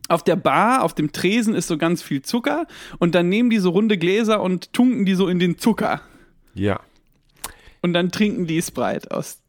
auf 0.08 0.24
der 0.24 0.36
Bar, 0.36 0.84
auf 0.84 0.94
dem 0.94 1.12
Tresen 1.12 1.56
ist 1.56 1.68
so 1.68 1.78
ganz 1.78 2.02
viel 2.04 2.22
Zucker 2.22 2.68
und 3.00 3.16
dann 3.16 3.30
nehmen 3.30 3.50
die 3.50 3.58
so 3.60 3.70
runde 3.72 3.98
Gläser 3.98 4.42
und 4.42 4.72
tunken 4.74 5.06
die 5.06 5.16
so 5.16 5.28
in 5.28 5.40
den 5.40 5.58
Zucker. 5.58 6.02
Ja. 6.54 6.80
Und 7.82 7.94
dann 7.94 8.12
trinken 8.12 8.48
die 8.48 8.62
Sprite 8.62 9.12
aus, 9.12 9.40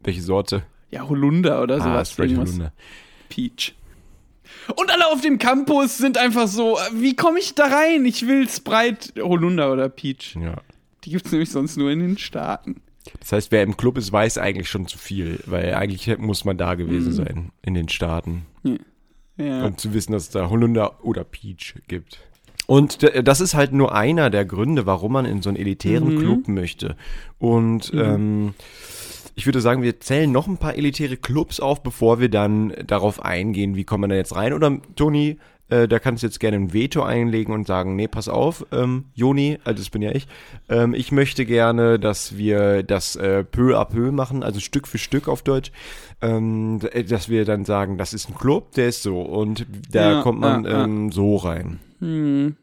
Welche 0.00 0.22
Sorte? 0.22 0.62
ja, 0.90 1.08
Holunder 1.08 1.62
oder 1.62 1.76
Ah, 1.76 1.80
sowas. 1.80 2.10
Sprite 2.12 2.28
irgendwas. 2.34 2.50
Holunder. 2.54 2.72
Peach. 3.28 3.74
Und 4.76 4.90
alle 4.90 5.08
auf 5.12 5.20
dem 5.20 5.38
Campus 5.38 5.98
sind 5.98 6.16
einfach 6.18 6.48
so, 6.48 6.78
wie 6.92 7.14
komme 7.14 7.38
ich 7.38 7.54
da 7.54 7.66
rein? 7.66 8.04
Ich 8.04 8.26
will 8.26 8.48
Sprite 8.48 9.22
Holunder 9.22 9.72
oder 9.72 9.88
Peach. 9.88 10.36
Ja. 10.40 10.56
Die 11.04 11.10
gibt's 11.10 11.30
nämlich 11.32 11.50
sonst 11.50 11.76
nur 11.76 11.90
in 11.90 12.00
den 12.00 12.18
Staaten. 12.18 12.80
Das 13.20 13.32
heißt, 13.32 13.52
wer 13.52 13.62
im 13.62 13.76
Club 13.76 13.98
ist, 13.98 14.10
weiß 14.12 14.38
eigentlich 14.38 14.68
schon 14.68 14.86
zu 14.88 14.98
viel, 14.98 15.38
weil 15.46 15.74
eigentlich 15.74 16.16
muss 16.18 16.44
man 16.44 16.56
da 16.58 16.74
gewesen 16.74 17.12
sein, 17.12 17.50
in 17.62 17.74
den 17.74 17.88
Staaten, 17.88 18.46
Ja. 18.64 18.74
Um 19.36 19.76
zu 19.76 19.94
wissen, 19.94 20.12
dass 20.12 20.24
es 20.24 20.30
da 20.30 20.50
Holunder 20.50 21.04
oder 21.04 21.24
Peach 21.24 21.74
gibt. 21.88 22.20
Und 22.66 23.08
das 23.22 23.40
ist 23.40 23.54
halt 23.54 23.72
nur 23.72 23.94
einer 23.94 24.28
der 24.28 24.44
Gründe, 24.44 24.86
warum 24.86 25.12
man 25.12 25.24
in 25.24 25.40
so 25.40 25.50
einen 25.50 25.56
elitären 25.56 26.18
Club 26.18 26.48
möchte. 26.48 26.96
Und 27.38 27.92
ähm, 27.94 28.54
ich 29.36 29.46
würde 29.46 29.60
sagen, 29.60 29.82
wir 29.82 30.00
zählen 30.00 30.32
noch 30.32 30.48
ein 30.48 30.56
paar 30.56 30.74
elitäre 30.74 31.16
Clubs 31.16 31.60
auf, 31.60 31.82
bevor 31.82 32.18
wir 32.18 32.28
dann 32.28 32.72
darauf 32.86 33.24
eingehen, 33.24 33.76
wie 33.76 33.84
kommt 33.84 34.00
man 34.00 34.10
da 34.10 34.16
jetzt 34.16 34.34
rein. 34.34 34.52
Oder 34.52 34.78
Toni, 34.96 35.38
äh, 35.68 35.88
da 35.88 35.98
kannst 35.98 36.22
du 36.22 36.26
jetzt 36.26 36.40
gerne 36.40 36.56
ein 36.56 36.72
Veto 36.72 37.02
einlegen 37.02 37.52
und 37.54 37.66
sagen, 37.66 37.96
nee, 37.96 38.08
pass 38.08 38.28
auf, 38.28 38.64
ähm, 38.72 39.06
Joni, 39.14 39.58
also 39.64 39.78
das 39.82 39.90
bin 39.90 40.02
ja 40.02 40.12
ich, 40.12 40.26
ähm, 40.68 40.94
ich 40.94 41.12
möchte 41.12 41.44
gerne, 41.44 41.98
dass 41.98 42.36
wir 42.36 42.82
das 42.82 43.16
äh, 43.16 43.44
peu 43.44 43.78
à 43.78 43.84
peu 43.84 44.12
machen, 44.12 44.42
also 44.42 44.60
Stück 44.60 44.86
für 44.86 44.98
Stück 44.98 45.28
auf 45.28 45.42
Deutsch, 45.42 45.72
ähm, 46.22 46.80
d- 46.80 47.02
dass 47.04 47.28
wir 47.28 47.44
dann 47.44 47.64
sagen, 47.64 47.98
das 47.98 48.12
ist 48.14 48.28
ein 48.28 48.34
Club, 48.36 48.72
der 48.72 48.88
ist 48.88 49.02
so 49.02 49.20
und 49.20 49.66
da 49.90 50.12
Ja, 50.14 50.22
kommt 50.22 50.40
man 50.40 50.64
ja, 50.64 50.70
ja. 50.70 50.84
ähm, 50.84 51.10
so 51.12 51.36
rein. 51.36 51.80
Hm. 52.00 52.56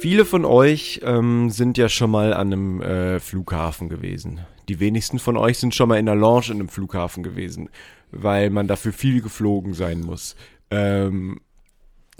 Viele 0.00 0.24
von 0.24 0.46
euch 0.46 1.00
ähm, 1.04 1.50
sind 1.50 1.76
ja 1.76 1.90
schon 1.90 2.10
mal 2.10 2.32
an 2.32 2.52
einem 2.52 2.80
äh, 2.80 3.20
Flughafen 3.20 3.90
gewesen. 3.90 4.40
Die 4.70 4.80
wenigsten 4.80 5.18
von 5.18 5.36
euch 5.36 5.58
sind 5.58 5.74
schon 5.74 5.88
mal 5.90 5.98
in 5.98 6.08
einer 6.08 6.18
Lounge 6.18 6.46
in 6.48 6.54
einem 6.54 6.68
Flughafen 6.70 7.22
gewesen, 7.22 7.68
weil 8.12 8.50
man 8.50 8.66
dafür 8.66 8.92
viel 8.92 9.22
geflogen 9.22 9.74
sein 9.74 10.00
muss. 10.00 10.36
Ähm, 10.70 11.40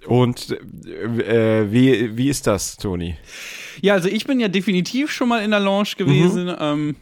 Und 0.06 0.50
äh, 0.50 1.70
wie, 1.70 2.16
wie 2.16 2.28
ist 2.28 2.46
das, 2.46 2.76
Toni? 2.76 3.16
Ja, 3.82 3.94
also 3.94 4.08
ich 4.08 4.26
bin 4.26 4.40
ja 4.40 4.48
definitiv 4.48 5.10
schon 5.10 5.28
mal 5.28 5.42
in 5.42 5.50
der 5.50 5.60
Lounge 5.60 5.90
gewesen. 5.96 6.46
Mhm. 6.46 6.56
Ähm, 6.58 6.96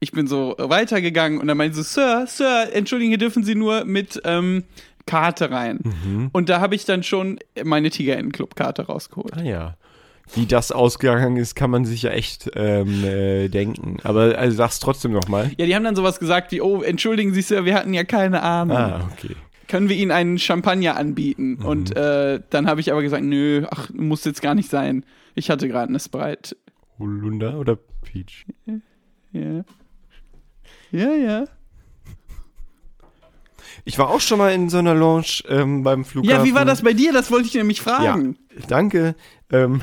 ich 0.00 0.12
bin 0.12 0.26
so 0.26 0.56
weitergegangen 0.58 1.38
und 1.40 1.46
dann 1.46 1.56
meinte 1.56 1.76
so, 1.76 1.82
Sir, 1.82 2.24
Sir, 2.26 2.70
entschuldigen, 2.72 3.10
hier 3.10 3.18
dürfen 3.18 3.44
Sie 3.44 3.54
nur 3.54 3.84
mit 3.84 4.20
ähm, 4.24 4.64
Karte 5.06 5.50
rein. 5.50 5.80
Mhm. 5.82 6.30
Und 6.32 6.48
da 6.48 6.60
habe 6.60 6.74
ich 6.74 6.84
dann 6.84 7.02
schon 7.02 7.38
meine 7.64 7.90
Tigerentenclub-Karte 7.90 8.86
rausgeholt. 8.86 9.36
Ah 9.36 9.42
ja. 9.42 9.76
Wie 10.34 10.46
das 10.46 10.70
ausgegangen 10.70 11.36
ist, 11.36 11.54
kann 11.56 11.70
man 11.70 11.84
sich 11.84 12.02
ja 12.02 12.10
echt 12.10 12.50
ähm, 12.54 13.04
äh, 13.04 13.48
denken. 13.48 13.96
Aber 14.04 14.38
also 14.38 14.56
sag's 14.56 14.78
trotzdem 14.78 15.12
nochmal. 15.12 15.50
Ja, 15.58 15.66
die 15.66 15.74
haben 15.74 15.82
dann 15.82 15.96
sowas 15.96 16.20
gesagt 16.20 16.52
wie, 16.52 16.60
oh, 16.60 16.82
entschuldigen 16.82 17.34
Sie, 17.34 17.42
Sir, 17.42 17.64
wir 17.64 17.74
hatten 17.74 17.92
ja 17.94 18.04
keine 18.04 18.42
Ahnung. 18.42 18.76
Ah, 18.76 19.10
okay. 19.12 19.34
Können 19.66 19.88
wir 19.88 19.96
Ihnen 19.96 20.10
einen 20.10 20.38
Champagner 20.38 20.96
anbieten? 20.96 21.58
Mhm. 21.60 21.64
Und 21.64 21.96
äh, 21.96 22.40
dann 22.50 22.66
habe 22.68 22.80
ich 22.80 22.92
aber 22.92 23.02
gesagt, 23.02 23.24
nö, 23.24 23.66
ach, 23.70 23.90
muss 23.92 24.24
jetzt 24.24 24.42
gar 24.42 24.54
nicht 24.54 24.70
sein. 24.70 25.04
Ich 25.34 25.50
hatte 25.50 25.68
gerade 25.68 25.88
eine 25.88 26.00
Sprite. 26.00 26.56
Holunder 26.98 27.58
oder 27.58 27.76
Peach? 27.76 28.46
Ja. 29.32 29.64
Ja, 30.92 31.12
ja. 31.12 31.44
Ich 33.84 33.98
war 33.98 34.10
auch 34.10 34.20
schon 34.20 34.38
mal 34.38 34.52
in 34.52 34.68
so 34.68 34.78
einer 34.78 34.94
Lounge 34.94 35.42
ähm, 35.48 35.82
beim 35.82 36.04
Flughafen. 36.04 36.38
Ja, 36.38 36.44
wie 36.44 36.54
war 36.54 36.64
das 36.64 36.82
bei 36.82 36.92
dir? 36.92 37.12
Das 37.12 37.30
wollte 37.30 37.46
ich 37.46 37.54
nämlich 37.54 37.80
fragen. 37.80 38.36
Ja, 38.54 38.66
danke. 38.68 39.14
Ähm, 39.50 39.82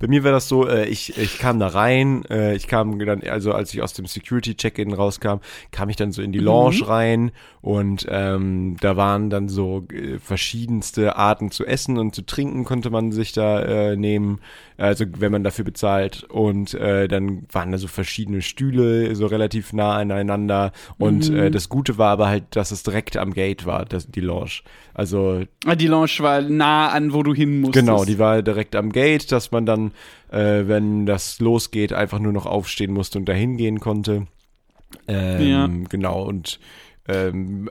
bei 0.00 0.08
mir 0.08 0.24
war 0.24 0.32
das 0.32 0.48
so, 0.48 0.66
äh, 0.66 0.86
ich, 0.88 1.16
ich 1.16 1.38
kam 1.38 1.60
da 1.60 1.68
rein, 1.68 2.24
äh, 2.28 2.56
ich 2.56 2.66
kam 2.66 2.98
dann, 2.98 3.22
also 3.22 3.52
als 3.52 3.72
ich 3.72 3.82
aus 3.82 3.92
dem 3.92 4.06
Security-Check-In 4.06 4.92
rauskam, 4.92 5.36
kam 5.70 5.88
ich 5.90 5.96
dann 5.96 6.10
so 6.10 6.22
in 6.22 6.32
die 6.32 6.40
Lounge 6.40 6.88
rein 6.88 7.30
und 7.60 8.06
ähm, 8.08 8.76
da 8.80 8.96
waren 8.96 9.30
dann 9.30 9.48
so 9.48 9.86
äh, 9.92 10.18
verschiedenste 10.18 11.16
Arten 11.16 11.50
zu 11.50 11.66
essen 11.66 11.98
und 11.98 12.14
zu 12.14 12.22
trinken 12.22 12.64
konnte 12.64 12.90
man 12.90 13.12
sich 13.12 13.32
da 13.32 13.60
äh, 13.62 13.96
nehmen, 13.96 14.40
also 14.78 15.04
wenn 15.18 15.30
man 15.30 15.44
dafür 15.44 15.64
bezahlt 15.66 16.24
und 16.24 16.72
äh, 16.74 17.06
dann 17.06 17.42
waren 17.52 17.70
da 17.70 17.78
so 17.78 17.86
verschiedene 17.86 18.40
Stühle 18.42 19.14
so 19.14 19.26
relativ 19.26 19.72
nah 19.74 19.96
aneinander 19.96 20.72
und 20.98 21.28
äh, 21.30 21.50
das 21.50 21.68
Gute 21.68 21.98
war 21.98 22.10
aber 22.10 22.28
halt, 22.28 22.44
dass 22.56 22.70
es 22.70 22.82
direkt 22.82 23.18
am 23.18 23.34
Gate 23.34 23.66
war, 23.66 23.84
das, 23.84 24.08
die 24.10 24.20
Lounge. 24.20 24.62
Also 24.94 25.42
Ah, 25.66 25.74
Die 25.74 25.86
Lounge 25.86 26.10
war 26.20 26.40
nah 26.40 26.88
an, 26.88 27.12
wo 27.12 27.22
du 27.22 27.34
hin 27.34 27.60
musstest. 27.60 27.86
Genau, 27.86 28.04
die 28.06 28.18
war 28.18 28.42
direkt 28.42 28.74
am 28.74 28.90
Gate, 28.92 29.30
dass 29.30 29.50
man 29.50 29.66
dann, 29.66 29.89
äh, 30.30 30.66
wenn 30.66 31.06
das 31.06 31.40
losgeht, 31.40 31.92
einfach 31.92 32.18
nur 32.18 32.32
noch 32.32 32.46
aufstehen 32.46 32.92
musste 32.92 33.18
und 33.18 33.28
dahin 33.28 33.56
gehen 33.56 33.80
konnte. 33.80 34.26
Ähm, 35.06 35.48
Ja. 35.48 35.68
Genau, 35.88 36.22
und 36.22 36.58
ähm, 37.08 37.70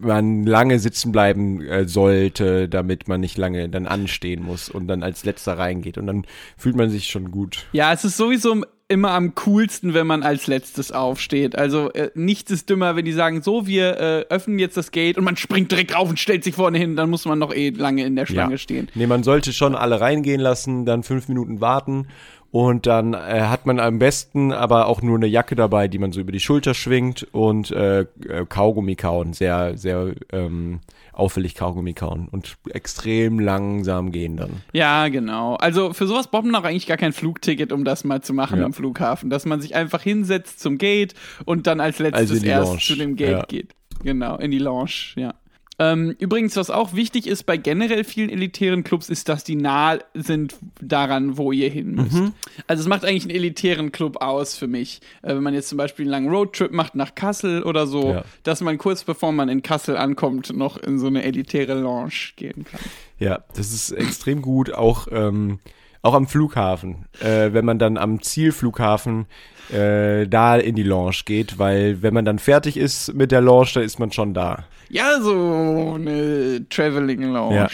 man 0.00 0.44
lange 0.44 0.78
sitzen 0.78 1.12
bleiben 1.12 1.62
äh, 1.62 1.88
sollte, 1.88 2.68
damit 2.68 3.08
man 3.08 3.20
nicht 3.20 3.38
lange 3.38 3.68
dann 3.68 3.86
anstehen 3.86 4.42
muss 4.44 4.68
und 4.68 4.86
dann 4.86 5.02
als 5.02 5.24
letzter 5.24 5.58
reingeht. 5.58 5.98
Und 5.98 6.06
dann 6.06 6.26
fühlt 6.56 6.76
man 6.76 6.90
sich 6.90 7.08
schon 7.08 7.30
gut. 7.30 7.66
Ja, 7.72 7.92
es 7.92 8.04
ist 8.04 8.16
sowieso 8.16 8.62
immer 8.90 9.12
am 9.12 9.34
coolsten, 9.36 9.94
wenn 9.94 10.06
man 10.06 10.22
als 10.22 10.48
letztes 10.48 10.90
aufsteht. 10.90 11.56
Also 11.56 11.92
äh, 11.92 12.10
nichts 12.14 12.50
ist 12.50 12.68
dümmer, 12.68 12.96
wenn 12.96 13.04
die 13.04 13.12
sagen, 13.12 13.40
so, 13.40 13.66
wir 13.66 13.98
äh, 13.98 14.34
öffnen 14.34 14.58
jetzt 14.58 14.76
das 14.76 14.90
Gate 14.90 15.16
und 15.16 15.24
man 15.24 15.36
springt 15.36 15.70
direkt 15.70 15.94
rauf 15.94 16.10
und 16.10 16.18
stellt 16.18 16.42
sich 16.42 16.56
vorne 16.56 16.76
hin, 16.76 16.96
dann 16.96 17.08
muss 17.08 17.24
man 17.24 17.38
noch 17.38 17.54
eh 17.54 17.70
lange 17.70 18.04
in 18.04 18.16
der 18.16 18.26
Schlange 18.26 18.58
stehen. 18.58 18.88
Nee, 18.94 19.06
man 19.06 19.22
sollte 19.22 19.52
schon 19.52 19.76
alle 19.76 20.00
reingehen 20.00 20.40
lassen, 20.40 20.84
dann 20.84 21.04
fünf 21.04 21.28
Minuten 21.28 21.60
warten 21.60 22.08
und 22.52 22.86
dann 22.86 23.14
äh, 23.14 23.42
hat 23.42 23.66
man 23.66 23.78
am 23.78 23.98
besten 23.98 24.52
aber 24.52 24.86
auch 24.86 25.02
nur 25.02 25.16
eine 25.16 25.26
Jacke 25.26 25.54
dabei, 25.54 25.86
die 25.88 25.98
man 25.98 26.12
so 26.12 26.20
über 26.20 26.32
die 26.32 26.40
Schulter 26.40 26.74
schwingt 26.74 27.26
und 27.32 27.70
äh, 27.70 28.00
äh, 28.00 28.06
Kaugummi 28.48 28.96
kauen, 28.96 29.32
sehr, 29.32 29.76
sehr 29.78 30.12
ähm, 30.32 30.80
auffällig 31.12 31.54
Kaugummi 31.54 31.92
kauen 31.92 32.28
und 32.30 32.56
extrem 32.70 33.38
langsam 33.38 34.10
gehen 34.10 34.36
dann. 34.36 34.62
Ja, 34.72 35.08
genau. 35.08 35.54
Also 35.56 35.92
für 35.92 36.06
sowas 36.06 36.28
braucht 36.28 36.44
man 36.44 36.54
auch 36.54 36.64
eigentlich 36.64 36.86
gar 36.86 36.96
kein 36.96 37.12
Flugticket, 37.12 37.72
um 37.72 37.84
das 37.84 38.04
mal 38.04 38.20
zu 38.22 38.32
machen 38.32 38.58
Ja. 38.60 38.64
am 38.64 38.72
Flughafen. 38.72 39.30
Dass 39.30 39.44
man 39.46 39.60
sich 39.60 39.74
einfach 39.76 40.02
hinsetzt 40.02 40.60
zum 40.60 40.78
Gate 40.78 41.14
und 41.44 41.66
dann 41.66 41.80
als 41.80 41.98
letztes 41.98 42.20
Also 42.20 42.34
in 42.36 42.42
die 42.42 42.48
erst 42.48 42.66
Lounge. 42.68 42.80
zu 42.80 42.96
dem 42.96 43.16
Gate 43.16 43.30
Ja. 43.30 43.42
geht. 43.46 43.74
Genau, 44.02 44.36
in 44.38 44.50
die 44.50 44.58
Lounge, 44.58 45.12
ja. 45.16 45.34
Ähm, 45.82 46.14
übrigens, 46.18 46.56
was 46.56 46.68
auch 46.68 46.92
wichtig 46.92 47.26
ist 47.26 47.44
bei 47.46 47.56
generell 47.56 48.04
vielen 48.04 48.28
elitären 48.28 48.84
Clubs, 48.84 49.08
ist, 49.08 49.30
dass 49.30 49.44
die 49.44 49.56
nah 49.56 49.96
sind 50.12 50.54
daran, 50.78 51.38
wo 51.38 51.52
ihr 51.52 51.70
hin 51.70 51.92
müsst. 51.94 52.12
Mhm. 52.12 52.32
Also 52.66 52.82
es 52.82 52.86
macht 52.86 53.02
eigentlich 53.06 53.22
einen 53.24 53.34
elitären 53.34 53.90
Club 53.90 54.20
aus 54.20 54.56
für 54.58 54.66
mich. 54.66 55.00
Äh, 55.22 55.34
wenn 55.36 55.42
man 55.42 55.54
jetzt 55.54 55.70
zum 55.70 55.78
Beispiel 55.78 56.04
einen 56.04 56.10
langen 56.10 56.28
Roadtrip 56.28 56.70
macht 56.72 56.94
nach 56.96 57.14
Kassel 57.14 57.62
oder 57.62 57.86
so, 57.86 58.10
Ja. 58.12 58.24
dass 58.42 58.60
man 58.60 58.76
kurz 58.76 59.04
bevor 59.04 59.32
man 59.32 59.48
in 59.48 59.62
Kassel 59.62 59.96
ankommt, 59.96 60.54
noch 60.54 60.76
in 60.76 60.98
so 60.98 61.06
eine 61.06 61.22
elitäre 61.22 61.72
Lounge 61.80 62.12
gehen 62.36 62.66
kann. 62.70 62.80
Ja, 63.18 63.42
das 63.56 63.72
ist 63.72 63.90
extrem 63.92 64.42
gut, 64.42 64.72
auch, 64.74 65.08
ähm, 65.10 65.60
auch 66.02 66.12
am 66.12 66.26
Flughafen, 66.26 67.06
äh, 67.20 67.54
wenn 67.54 67.64
man 67.64 67.78
dann 67.78 67.96
am 67.96 68.20
Zielflughafen 68.22 69.24
äh, 69.72 70.26
da 70.26 70.56
in 70.56 70.74
die 70.74 70.82
Lounge 70.82 71.22
geht, 71.24 71.58
weil 71.58 72.02
wenn 72.02 72.14
man 72.14 72.24
dann 72.24 72.38
fertig 72.38 72.76
ist 72.76 73.14
mit 73.14 73.32
der 73.32 73.40
Lounge, 73.40 73.70
dann 73.74 73.82
ist 73.82 73.98
man 73.98 74.12
schon 74.12 74.34
da. 74.34 74.64
Ja, 74.88 75.20
so 75.20 75.94
eine 75.94 76.66
Traveling 76.68 77.22
Lounge. 77.32 77.56
Ja. 77.56 77.68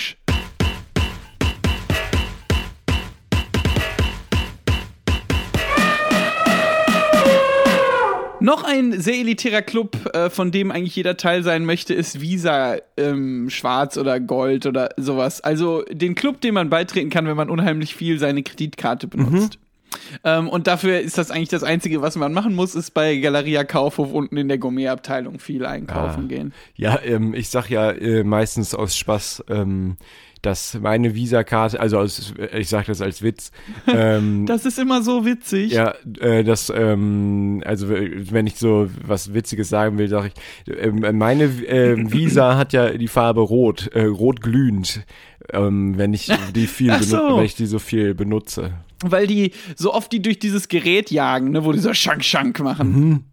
Noch 8.39 8.63
ein 8.63 9.01
sehr 9.01 9.15
elitärer 9.15 9.63
Club, 9.63 10.15
äh, 10.15 10.31
von 10.31 10.53
dem 10.53 10.71
eigentlich 10.71 10.95
jeder 10.95 11.17
Teil 11.17 11.43
sein 11.43 11.65
möchte, 11.65 11.95
ist 11.95 12.21
Visa 12.21 12.77
ähm, 12.97 13.51
Schwarz 13.51 13.99
oder 13.99 14.21
Gold 14.21 14.67
oder 14.67 14.91
sowas. 14.97 15.41
Also 15.41 15.83
den 15.91 16.15
Club, 16.15 16.43
dem 16.43 16.55
man 16.55 16.71
beitreten 16.71 17.11
kann, 17.11 17.27
wenn 17.27 17.37
man 17.37 17.51
unheimlich 17.51 17.97
viel 17.97 18.21
seine 18.21 18.45
Kreditkarte 18.45 19.09
benutzt. 19.09 19.59
Ähm, 20.25 20.49
und 20.49 20.67
dafür 20.67 21.01
ist 21.01 21.19
das 21.19 21.31
eigentlich 21.31 21.49
das 21.49 21.63
Einzige, 21.63 22.03
was 22.03 22.17
man 22.17 22.33
machen 22.33 22.55
muss, 22.55 22.75
ist 22.75 22.93
bei 22.93 23.17
Galeria 23.17 23.65
Kaufhof 23.65 24.13
unten 24.13 24.37
in 24.37 24.49
der 24.49 24.59
Gourmetabteilung 24.59 25.39
viel 25.39 25.65
einkaufen 25.67 26.25
Ah. 26.25 26.29
gehen. 26.29 26.53
Ja, 26.77 26.99
ähm, 27.05 27.35
ich 27.35 27.49
sag 27.49 27.69
ja 27.71 27.91
äh, 27.93 28.23
meistens 28.25 28.75
aus 28.75 28.97
Spaß, 28.97 29.45
ähm, 29.49 29.97
dass 30.43 30.79
meine 30.81 31.15
Visa-Karte, 31.15 31.81
also 31.81 31.99
aus, 31.99 32.35
ich 32.53 32.69
sag 32.69 32.87
das 32.87 33.01
als 33.01 33.23
Witz, 33.23 33.51
ähm, 33.89 34.47
Das 34.47 34.65
ist 34.65 34.79
immer 34.79 35.03
so 35.03 35.25
witzig. 35.25 35.73
ja, 35.73 35.95
äh, 36.21 36.45
das, 36.45 36.71
ähm, 36.75 37.63
also 37.65 37.89
wenn 37.89 38.47
ich 38.47 38.57
so 38.57 38.89
was 39.05 39.35
Witziges 39.35 39.69
sagen 39.71 39.99
will, 39.99 40.09
sage 40.09 40.31
ich, 40.67 40.77
ähm, 40.79 41.05
meine 41.19 41.45
ähm, 41.67 42.13
Visa 42.13 42.57
hat 42.57 42.73
ja 42.75 42.91
die 42.91 43.09
Farbe 43.09 43.41
rot, 43.41 43.89
äh, 43.95 44.05
rot 44.05 44.41
glühend, 44.41 45.05
ähm, 45.53 45.95
wenn 45.97 46.13
ich 46.15 46.31
die 46.55 46.67
viel 46.67 47.03
so. 47.03 47.39
wenn 47.39 47.45
ich 47.45 47.55
die 47.57 47.67
so 47.67 47.79
viel 47.79 48.15
benutze. 48.15 48.73
Weil 49.05 49.27
die 49.27 49.53
so 49.77 49.93
oft 49.93 50.11
die 50.13 50.23
durch 50.23 50.39
dieses 50.39 50.69
Gerät 50.69 51.11
jagen, 51.11 51.51
ne, 51.51 51.65
wo 51.65 51.73
die 51.73 51.79
so 51.79 51.93
Schank-Schank 51.93 52.61
machen. 52.61 53.25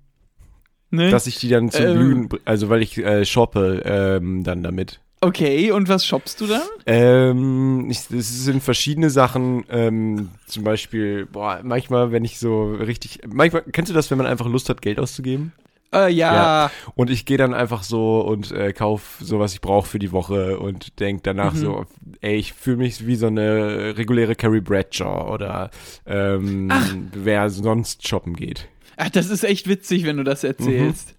Ne? 0.91 1.09
Dass 1.09 1.25
ich 1.25 1.37
die 1.39 1.49
dann 1.49 1.71
zum 1.71 1.85
Ähm. 1.85 1.93
Glühen, 1.97 2.29
br- 2.29 2.39
also 2.45 2.69
weil 2.69 2.81
ich 2.81 2.97
äh, 2.97 3.25
shoppe 3.25 3.81
ähm, 3.85 4.43
dann 4.43 4.61
damit. 4.61 4.99
okay, 5.21 5.71
und 5.71 5.87
was 5.89 6.05
shoppst 6.05 6.39
du 6.41 6.47
dann? 6.47 6.61
Ähm, 6.85 7.87
ich, 7.89 8.11
es 8.11 8.43
sind 8.43 8.61
verschiedene 8.61 9.09
Sachen, 9.09 9.63
ähm, 9.69 10.29
zum 10.45 10.63
Beispiel, 10.65 11.25
boah, 11.25 11.61
manchmal, 11.63 12.11
wenn 12.11 12.25
ich 12.25 12.37
so 12.39 12.73
richtig, 12.73 13.21
manchmal, 13.25 13.63
kennst 13.71 13.89
du 13.89 13.95
das, 13.95 14.11
wenn 14.11 14.17
man 14.17 14.27
einfach 14.27 14.47
Lust 14.47 14.67
hat, 14.69 14.81
Geld 14.81 14.99
auszugeben? 14.99 15.53
Äh, 15.93 16.11
ja. 16.11 16.71
Und 16.95 17.09
ich 17.09 17.25
gehe 17.25 17.37
dann 17.37 17.53
einfach 17.53 17.83
so 17.83 18.21
und 18.21 18.51
äh, 18.51 18.73
kauf 18.73 19.17
so, 19.19 19.39
was 19.39 19.53
ich 19.53 19.61
brauche 19.61 19.87
für 19.87 19.99
die 19.99 20.11
Woche 20.11 20.59
und 20.59 20.99
denk 20.99 21.23
danach 21.23 21.55
so, 21.55 21.85
ey, 22.21 22.35
ich 22.35 22.53
fühle 22.53 22.77
mich 22.77 23.05
wie 23.05 23.15
so 23.15 23.27
eine 23.27 23.95
reguläre 23.97 24.35
Carrie 24.35 24.61
Bradshaw 24.61 25.31
oder 25.31 25.69
ähm, 26.05 26.69
wer 27.13 27.49
sonst 27.49 28.07
shoppen 28.07 28.35
geht. 28.35 28.67
Ach, 28.97 29.09
das 29.09 29.29
ist 29.29 29.43
echt 29.43 29.67
witzig, 29.67 30.05
wenn 30.05 30.17
du 30.17 30.23
das 30.23 30.43
erzählst. 30.43 31.15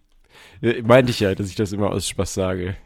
Äh, 0.62 0.82
Meinte 0.82 1.10
ich 1.10 1.20
ja, 1.20 1.34
dass 1.34 1.48
ich 1.48 1.56
das 1.56 1.72
immer 1.72 1.90
aus 1.90 2.08
Spaß 2.08 2.34
sage. 2.34 2.76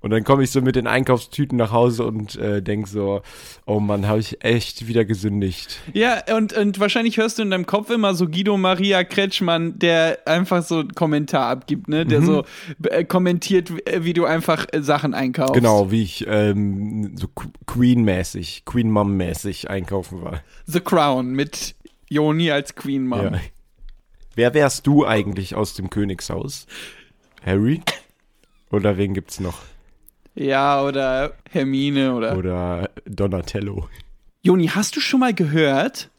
Und 0.00 0.10
dann 0.10 0.24
komme 0.24 0.42
ich 0.42 0.50
so 0.50 0.60
mit 0.60 0.74
den 0.74 0.86
Einkaufstüten 0.86 1.56
nach 1.58 1.70
Hause 1.70 2.04
und 2.04 2.36
äh, 2.36 2.62
denk 2.62 2.88
so, 2.88 3.22
oh 3.66 3.78
Mann, 3.78 4.08
habe 4.08 4.18
ich 4.18 4.42
echt 4.44 4.88
wieder 4.88 5.04
gesündigt. 5.04 5.78
Ja, 5.92 6.22
und, 6.34 6.52
und 6.54 6.80
wahrscheinlich 6.80 7.18
hörst 7.18 7.38
du 7.38 7.42
in 7.42 7.50
deinem 7.50 7.66
Kopf 7.66 7.90
immer 7.90 8.14
so 8.14 8.26
Guido 8.26 8.56
Maria 8.56 9.04
Kretschmann, 9.04 9.78
der 9.78 10.26
einfach 10.26 10.64
so 10.64 10.80
einen 10.80 10.94
Kommentar 10.94 11.48
abgibt, 11.48 11.88
ne? 11.88 12.04
Der 12.04 12.22
so 12.22 12.44
äh, 12.84 13.04
kommentiert, 13.04 13.70
wie, 13.76 14.04
wie 14.04 14.12
du 14.12 14.24
einfach 14.24 14.66
äh, 14.72 14.82
Sachen 14.82 15.14
einkaufst. 15.14 15.54
Genau, 15.54 15.90
wie 15.90 16.02
ich 16.02 16.26
ähm, 16.26 17.16
so 17.16 17.28
Qu- 17.28 17.52
Queen-mäßig, 17.66 18.64
Queen-Mom-mäßig 18.64 19.70
einkaufen 19.70 20.22
war. 20.22 20.42
The 20.66 20.80
Crown 20.80 21.32
mit 21.32 21.74
Joni 22.08 22.50
als 22.50 22.74
Queen 22.74 23.06
Mom. 23.06 23.34
Ja. 23.34 23.40
Wer 24.34 24.54
wärst 24.54 24.86
du 24.86 25.06
eigentlich 25.06 25.54
aus 25.54 25.74
dem 25.74 25.90
Königshaus? 25.90 26.66
Harry? 27.44 27.82
Oder 28.70 28.96
wen 28.96 29.14
gibt's 29.14 29.38
noch? 29.38 29.58
Ja, 30.34 30.82
oder 30.82 31.34
Hermine 31.50 32.14
oder. 32.14 32.36
Oder 32.36 32.90
Donatello? 33.04 33.88
Joni, 34.42 34.68
hast 34.68 34.96
du 34.96 35.00
schon 35.00 35.20
mal 35.20 35.34
gehört 35.34 36.10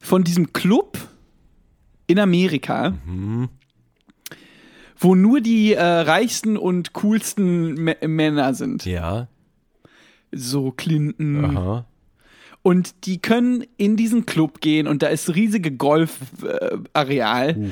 von 0.00 0.24
diesem 0.24 0.52
Club 0.52 0.98
in 2.06 2.18
Amerika, 2.18 2.94
wo 4.98 5.14
nur 5.14 5.40
die 5.40 5.72
äh, 5.74 5.82
reichsten 5.82 6.56
und 6.56 6.92
coolsten 6.92 7.88
M 7.88 8.16
Männer 8.16 8.52
sind? 8.54 8.84
Ja. 8.84 9.28
so 10.32 10.72
Clinton. 10.72 11.44
Aha. 11.56 11.86
Und 12.62 13.06
die 13.06 13.22
können 13.22 13.64
in 13.78 13.96
diesen 13.96 14.26
Club 14.26 14.60
gehen 14.60 14.86
und 14.86 15.02
da 15.02 15.06
ist 15.06 15.34
riesige 15.34 15.70
Golfareal. 15.72 17.50
Äh, 17.50 17.70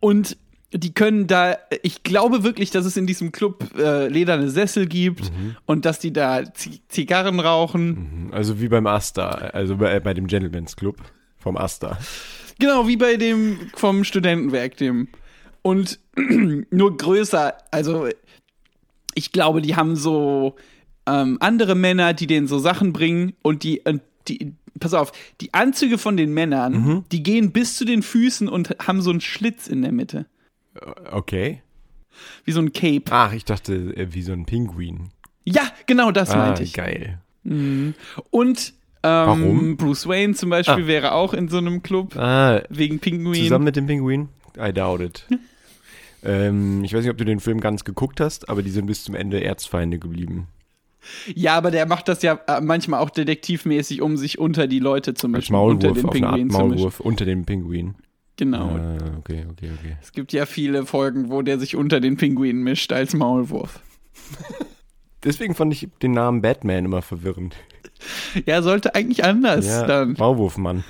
und 0.00 0.36
die 0.72 0.92
können 0.92 1.26
da, 1.26 1.56
ich 1.82 2.02
glaube 2.02 2.42
wirklich, 2.42 2.70
dass 2.70 2.86
es 2.86 2.96
in 2.96 3.06
diesem 3.06 3.32
Club 3.32 3.64
äh, 3.78 4.08
lederne 4.08 4.50
Sessel 4.50 4.86
gibt 4.86 5.30
und 5.64 5.84
dass 5.84 5.98
die 5.98 6.12
da 6.12 6.42
Z 6.52 6.80
Zigarren 6.88 7.40
rauchen. 7.40 8.30
Also 8.32 8.60
wie 8.60 8.68
beim 8.68 8.86
Asta, 8.86 9.28
also 9.28 9.76
bei, 9.76 10.00
bei 10.00 10.12
dem 10.12 10.26
Gentleman's 10.26 10.76
Club 10.76 10.96
vom 11.38 11.56
Asta. 11.56 11.98
Genau, 12.58 12.88
wie 12.88 12.96
bei 12.96 13.16
dem 13.16 13.58
vom 13.74 14.02
Studentenwerk, 14.04 14.76
dem. 14.76 15.08
Und 15.62 15.98
nur 16.70 16.96
größer, 16.96 17.54
also 17.70 18.08
ich 19.14 19.32
glaube, 19.32 19.62
die 19.62 19.76
haben 19.76 19.96
so 19.96 20.56
ähm, 21.06 21.38
andere 21.40 21.74
Männer, 21.74 22.12
die 22.12 22.26
denen 22.26 22.48
so 22.48 22.58
Sachen 22.58 22.92
bringen 22.92 23.34
und 23.42 23.62
die, 23.62 23.80
und 23.84 24.02
die, 24.28 24.52
pass 24.80 24.94
auf, 24.94 25.12
die 25.40 25.54
Anzüge 25.54 25.98
von 25.98 26.16
den 26.16 26.34
Männern, 26.34 27.04
die 27.12 27.22
gehen 27.22 27.52
bis 27.52 27.76
zu 27.76 27.84
den 27.84 28.02
Füßen 28.02 28.48
und 28.48 28.76
haben 28.86 29.00
so 29.00 29.10
einen 29.10 29.20
Schlitz 29.20 29.68
in 29.68 29.82
der 29.82 29.92
Mitte. 29.92 30.26
Okay. 31.12 31.62
Wie 32.44 32.52
so 32.52 32.60
ein 32.60 32.72
Cape. 32.72 33.02
Ach, 33.10 33.32
ich 33.32 33.44
dachte, 33.44 33.74
äh, 33.74 34.12
wie 34.14 34.22
so 34.22 34.32
ein 34.32 34.46
Pinguin. 34.46 35.10
Ja, 35.44 35.62
genau 35.86 36.10
das 36.10 36.30
Ah, 36.30 36.38
meinte 36.38 36.62
ich. 36.62 36.72
geil. 36.72 37.20
Und 37.44 38.74
ähm, 39.02 39.26
Warum? 39.26 39.76
Bruce 39.76 40.06
Wayne 40.08 40.34
zum 40.34 40.50
Beispiel 40.50 40.84
Ah. 40.84 40.86
wäre 40.88 41.12
auch 41.12 41.32
in 41.34 41.48
so 41.48 41.58
einem 41.58 41.82
Club 41.82 42.16
Ah, 42.16 42.62
wegen 42.70 42.98
Pinguin. 42.98 43.42
zusammen 43.44 43.64
mit 43.64 43.76
dem 43.76 43.86
Pinguin? 43.86 44.28
I 44.58 44.72
doubt 44.72 45.00
it. 45.00 45.26
ähm, 46.24 46.82
ich 46.82 46.92
weiß 46.94 47.02
nicht, 47.02 47.10
ob 47.10 47.18
du 47.18 47.24
den 47.24 47.40
Film 47.40 47.60
ganz 47.60 47.84
geguckt 47.84 48.20
hast, 48.20 48.48
aber 48.48 48.62
die 48.62 48.70
sind 48.70 48.86
bis 48.86 49.04
zum 49.04 49.14
Ende 49.14 49.44
Erzfeinde 49.44 49.98
geblieben. 49.98 50.48
Ja, 51.34 51.54
aber 51.56 51.70
der 51.70 51.86
macht 51.86 52.08
das 52.08 52.22
ja 52.22 52.40
äh, 52.48 52.60
manchmal 52.60 53.00
auch 53.00 53.10
detektivmäßig, 53.10 54.02
um 54.02 54.16
sich 54.16 54.38
unter 54.40 54.66
die 54.66 54.80
Leute 54.80 55.14
zu 55.14 55.28
Als 55.28 55.32
mischen. 55.50 55.54
unter 55.54 55.88
Maulwurf, 55.88 55.98
den 56.00 56.04
auf 56.08 56.14
eine 56.16 56.26
Art 56.26 56.36
Pinguin. 56.36 56.68
Maulwurf 56.70 56.98
unter 57.00 57.24
dem 57.24 57.44
Pinguin. 57.44 57.94
Genau. 58.36 58.76
Ah, 58.76 58.98
okay, 59.18 59.46
okay, 59.50 59.70
okay. 59.78 59.96
Es 60.02 60.12
gibt 60.12 60.32
ja 60.32 60.44
viele 60.46 60.84
Folgen, 60.84 61.30
wo 61.30 61.42
der 61.42 61.58
sich 61.58 61.74
unter 61.74 62.00
den 62.00 62.16
Pinguinen 62.16 62.62
mischt 62.62 62.92
als 62.92 63.14
Maulwurf. 63.14 63.80
Deswegen 65.24 65.54
fand 65.54 65.72
ich 65.72 65.88
den 66.02 66.12
Namen 66.12 66.42
Batman 66.42 66.84
immer 66.84 67.02
verwirrend. 67.02 67.56
Ja, 68.44 68.60
sollte 68.62 68.94
eigentlich 68.94 69.24
anders 69.24 69.66
Ja, 69.66 69.86
dann. 69.86 70.14
Maulwurfmann. 70.18 70.84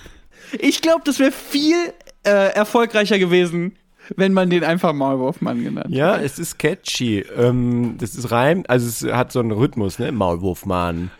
Ich 0.59 0.83
glaube, 0.83 1.03
das 1.05 1.19
wäre 1.19 1.33
viel 1.33 1.77
äh, 2.25 2.53
erfolgreicher 2.55 3.19
gewesen, 3.19 3.77
wenn 4.17 4.33
man 4.33 4.51
den 4.51 4.65
einfach 4.65 4.93
Maulwurfmann 4.93 5.63
genannt 5.63 5.95
Ja, 5.95 6.19
es 6.19 6.39
ist 6.39 6.59
catchy. 6.59 7.21
Ähm, 7.37 7.97
das 7.99 8.15
ist 8.17 8.31
Reim, 8.31 8.65
also 8.69 8.87
es 8.87 9.15
hat 9.15 9.33
so 9.33 9.41
einen 9.41 9.53
Rhythmus, 9.53 9.99
ne? 9.99 10.13
Maulwurfmann. 10.13 11.11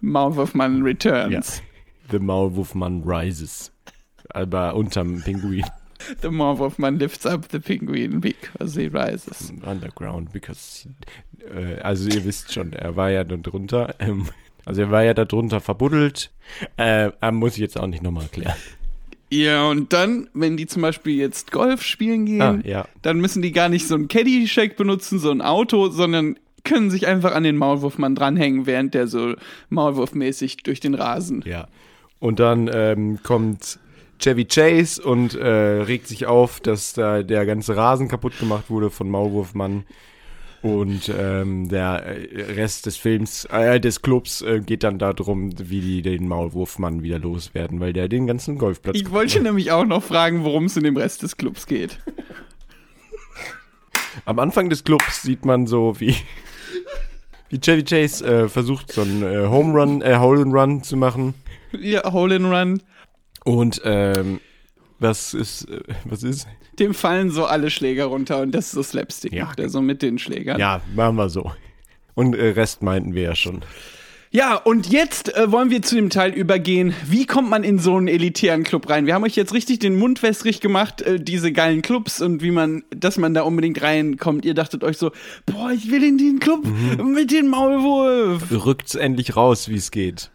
Maulwurfmann 0.00 0.82
Returns. 0.82 1.62
The 2.10 2.18
Maulwurfmann 2.18 3.02
rises. 3.06 3.70
Aber 4.34 4.74
unterm 4.74 5.22
Pinguin. 5.22 5.64
The 6.20 6.28
Maulwurfmann 6.30 6.98
lifts 6.98 7.26
up 7.26 7.46
the 7.52 7.60
penguin 7.60 8.20
because 8.20 8.74
he 8.80 8.88
rises. 8.88 9.52
Underground, 9.64 10.32
because. 10.32 10.88
Äh, 11.54 11.80
also, 11.80 12.08
ihr 12.08 12.24
wisst 12.24 12.52
schon, 12.52 12.72
er 12.72 12.96
war 12.96 13.10
ja 13.10 13.22
da 13.24 13.36
drunter. 13.36 13.94
Ähm, 14.00 14.26
also, 14.64 14.82
er 14.82 14.90
war 14.90 15.04
ja 15.04 15.14
da 15.14 15.24
drunter 15.24 15.60
verbuddelt. 15.60 16.32
Äh, 16.76 17.10
äh, 17.20 17.30
muss 17.30 17.52
ich 17.54 17.58
jetzt 17.60 17.78
auch 17.78 17.86
nicht 17.86 18.02
nochmal 18.02 18.24
erklären. 18.24 18.56
Ja, 19.30 19.68
und 19.68 19.92
dann, 19.92 20.28
wenn 20.34 20.56
die 20.56 20.66
zum 20.66 20.82
Beispiel 20.82 21.16
jetzt 21.16 21.52
Golf 21.52 21.82
spielen 21.82 22.26
gehen, 22.26 22.42
Ah, 22.42 22.58
ja. 22.64 22.86
dann 23.00 23.18
müssen 23.20 23.40
die 23.40 23.52
gar 23.52 23.68
nicht 23.68 23.86
so 23.86 23.94
ein 23.94 24.08
Caddyshack 24.08 24.76
benutzen, 24.76 25.18
so 25.18 25.30
ein 25.30 25.40
Auto, 25.40 25.88
sondern 25.88 26.36
können 26.64 26.90
sich 26.90 27.06
einfach 27.06 27.34
an 27.34 27.42
den 27.42 27.56
Maulwurfmann 27.56 28.14
dranhängen, 28.14 28.66
während 28.66 28.92
der 28.94 29.06
so 29.06 29.34
maulwurfmäßig 29.70 30.58
durch 30.58 30.80
den 30.80 30.94
Rasen. 30.94 31.42
Ja. 31.46 31.68
Und 32.18 32.40
dann 32.40 32.70
ähm, 32.72 33.20
kommt 33.22 33.78
Chevy 34.22 34.44
Chase 34.44 35.02
und 35.02 35.34
äh, 35.34 35.46
regt 35.46 36.06
sich 36.06 36.26
auf, 36.26 36.60
dass 36.60 36.92
da 36.92 37.22
der 37.22 37.44
ganze 37.44 37.76
Rasen 37.76 38.08
kaputt 38.08 38.38
gemacht 38.38 38.70
wurde 38.70 38.90
von 38.90 39.10
Maulwurfmann. 39.10 39.84
Und 40.62 41.12
ähm, 41.18 41.68
der 41.68 42.06
äh, 42.06 42.52
Rest 42.52 42.86
des 42.86 42.96
Films, 42.96 43.46
äh, 43.46 43.80
des 43.80 44.00
Clubs 44.00 44.42
äh, 44.42 44.60
geht 44.60 44.84
dann 44.84 45.00
darum, 45.00 45.50
wie 45.58 45.80
die 45.80 46.02
den 46.02 46.28
Maulwurfmann 46.28 47.02
wieder 47.02 47.18
loswerden, 47.18 47.80
weil 47.80 47.92
der 47.92 48.08
den 48.08 48.28
ganzen 48.28 48.58
Golfplatz. 48.58 48.96
Ich 48.96 49.10
wollte 49.10 49.40
nämlich 49.40 49.72
auch 49.72 49.84
noch 49.84 50.04
fragen, 50.04 50.44
worum 50.44 50.66
es 50.66 50.76
in 50.76 50.84
dem 50.84 50.96
Rest 50.96 51.24
des 51.24 51.36
Clubs 51.36 51.66
geht. 51.66 51.98
Am 54.24 54.38
Anfang 54.38 54.70
des 54.70 54.84
Clubs 54.84 55.22
sieht 55.22 55.44
man 55.44 55.66
so, 55.66 55.98
wie, 55.98 56.14
wie 57.50 57.58
Chevy 57.58 57.82
Chase 57.82 58.24
äh, 58.24 58.48
versucht, 58.48 58.92
so 58.92 59.00
einen 59.00 59.24
äh, 59.24 59.48
Home 59.48 59.72
Run, 59.72 60.00
äh, 60.00 60.18
Hole 60.18 60.42
in 60.42 60.52
Run 60.52 60.84
zu 60.84 60.96
machen. 60.96 61.34
Ja, 61.72 62.12
Hole 62.12 62.36
in 62.36 62.44
Run. 62.44 62.82
Und 63.44 63.80
ähm, 63.84 64.40
was 64.98 65.34
ist, 65.34 65.68
äh, 65.68 65.80
was 66.04 66.22
ist? 66.22 66.46
Dem 66.78 66.94
fallen 66.94 67.30
so 67.30 67.44
alle 67.44 67.70
Schläger 67.70 68.06
runter 68.06 68.40
und 68.40 68.52
das 68.52 68.66
ist 68.66 68.72
so 68.72 68.82
Slapstick, 68.82 69.32
Ja. 69.32 69.44
macht 69.44 69.58
er 69.60 69.68
so 69.68 69.82
mit 69.82 70.00
den 70.02 70.18
Schlägern. 70.18 70.58
Ja, 70.60 70.80
machen 70.94 71.16
wir 71.16 71.28
so. 71.28 71.52
Und 72.14 72.34
äh, 72.36 72.48
Rest 72.50 72.82
meinten 72.82 73.14
wir 73.14 73.22
ja 73.22 73.34
schon. 73.34 73.62
Ja, 74.34 74.54
und 74.56 74.90
jetzt 74.90 75.34
äh, 75.36 75.52
wollen 75.52 75.68
wir 75.68 75.82
zu 75.82 75.94
dem 75.94 76.08
Teil 76.08 76.32
übergehen. 76.32 76.94
Wie 77.06 77.26
kommt 77.26 77.50
man 77.50 77.64
in 77.64 77.78
so 77.78 77.96
einen 77.96 78.08
elitären 78.08 78.62
Club 78.62 78.88
rein? 78.88 79.04
Wir 79.04 79.12
haben 79.14 79.24
euch 79.24 79.36
jetzt 79.36 79.52
richtig 79.52 79.80
den 79.80 79.98
Mund 79.98 80.22
wässrig 80.22 80.60
gemacht, 80.60 81.02
äh, 81.02 81.20
diese 81.20 81.52
geilen 81.52 81.82
Clubs 81.82 82.22
und 82.22 82.42
wie 82.42 82.50
man, 82.50 82.82
dass 82.96 83.18
man 83.18 83.34
da 83.34 83.42
unbedingt 83.42 83.82
reinkommt. 83.82 84.46
Ihr 84.46 84.54
dachtet 84.54 84.84
euch 84.84 84.96
so, 84.96 85.10
boah, 85.44 85.70
ich 85.72 85.90
will 85.90 86.02
in 86.02 86.16
den 86.16 86.38
Club 86.38 86.64
mit 87.04 87.30
dem 87.30 87.48
Maulwurf. 87.48 88.44
Rückt's 88.64 88.94
endlich 88.94 89.36
raus, 89.36 89.68
wie 89.68 89.74
es 89.76 89.90
geht. 89.90 90.30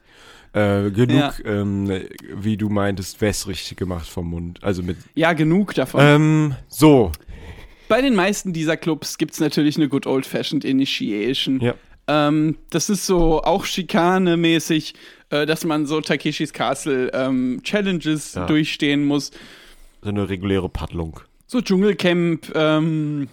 Äh, 0.57 0.91
genug, 0.91 1.17
Ja. 1.19 1.33
ähm, 1.45 1.91
wie 2.35 2.57
du 2.57 2.69
meintest, 2.69 3.21
wässrig 3.21 3.75
gemacht 3.75 4.07
vom 4.07 4.29
Mund. 4.29 4.63
Also 4.63 4.81
mit. 4.81 4.97
Ja, 5.15 5.33
genug 5.33 5.73
davon. 5.75 6.01
Ähm, 6.03 6.55
so. 6.67 7.11
Bei 7.87 8.01
den 8.01 8.15
meisten 8.15 8.53
dieser 8.53 8.75
Clubs 8.75 9.17
gibt's 9.17 9.39
natürlich 9.39 9.77
eine 9.77 9.87
good 9.87 10.07
old-fashioned 10.07 10.65
Initiation. 10.65 11.59
Ja. 11.61 11.75
Ähm, 12.07 12.57
das 12.69 12.89
ist 12.89 13.05
so 13.05 13.41
auch 13.43 13.65
Schikane-mäßig, 13.65 14.93
äh, 15.29 15.45
dass 15.45 15.63
man 15.65 15.85
so 15.85 16.01
Takeshis 16.01 16.53
Castle 16.53 17.11
ähm, 17.13 17.59
Challenges 17.63 18.33
Ja. 18.35 18.45
durchstehen 18.45 19.05
muss. 19.05 19.31
So 20.01 20.09
eine 20.09 20.27
reguläre 20.29 20.69
Paddlung. 20.69 21.19
So 21.47 21.61
Dschungelcamp, 21.61 22.51
ähm, 22.55 23.27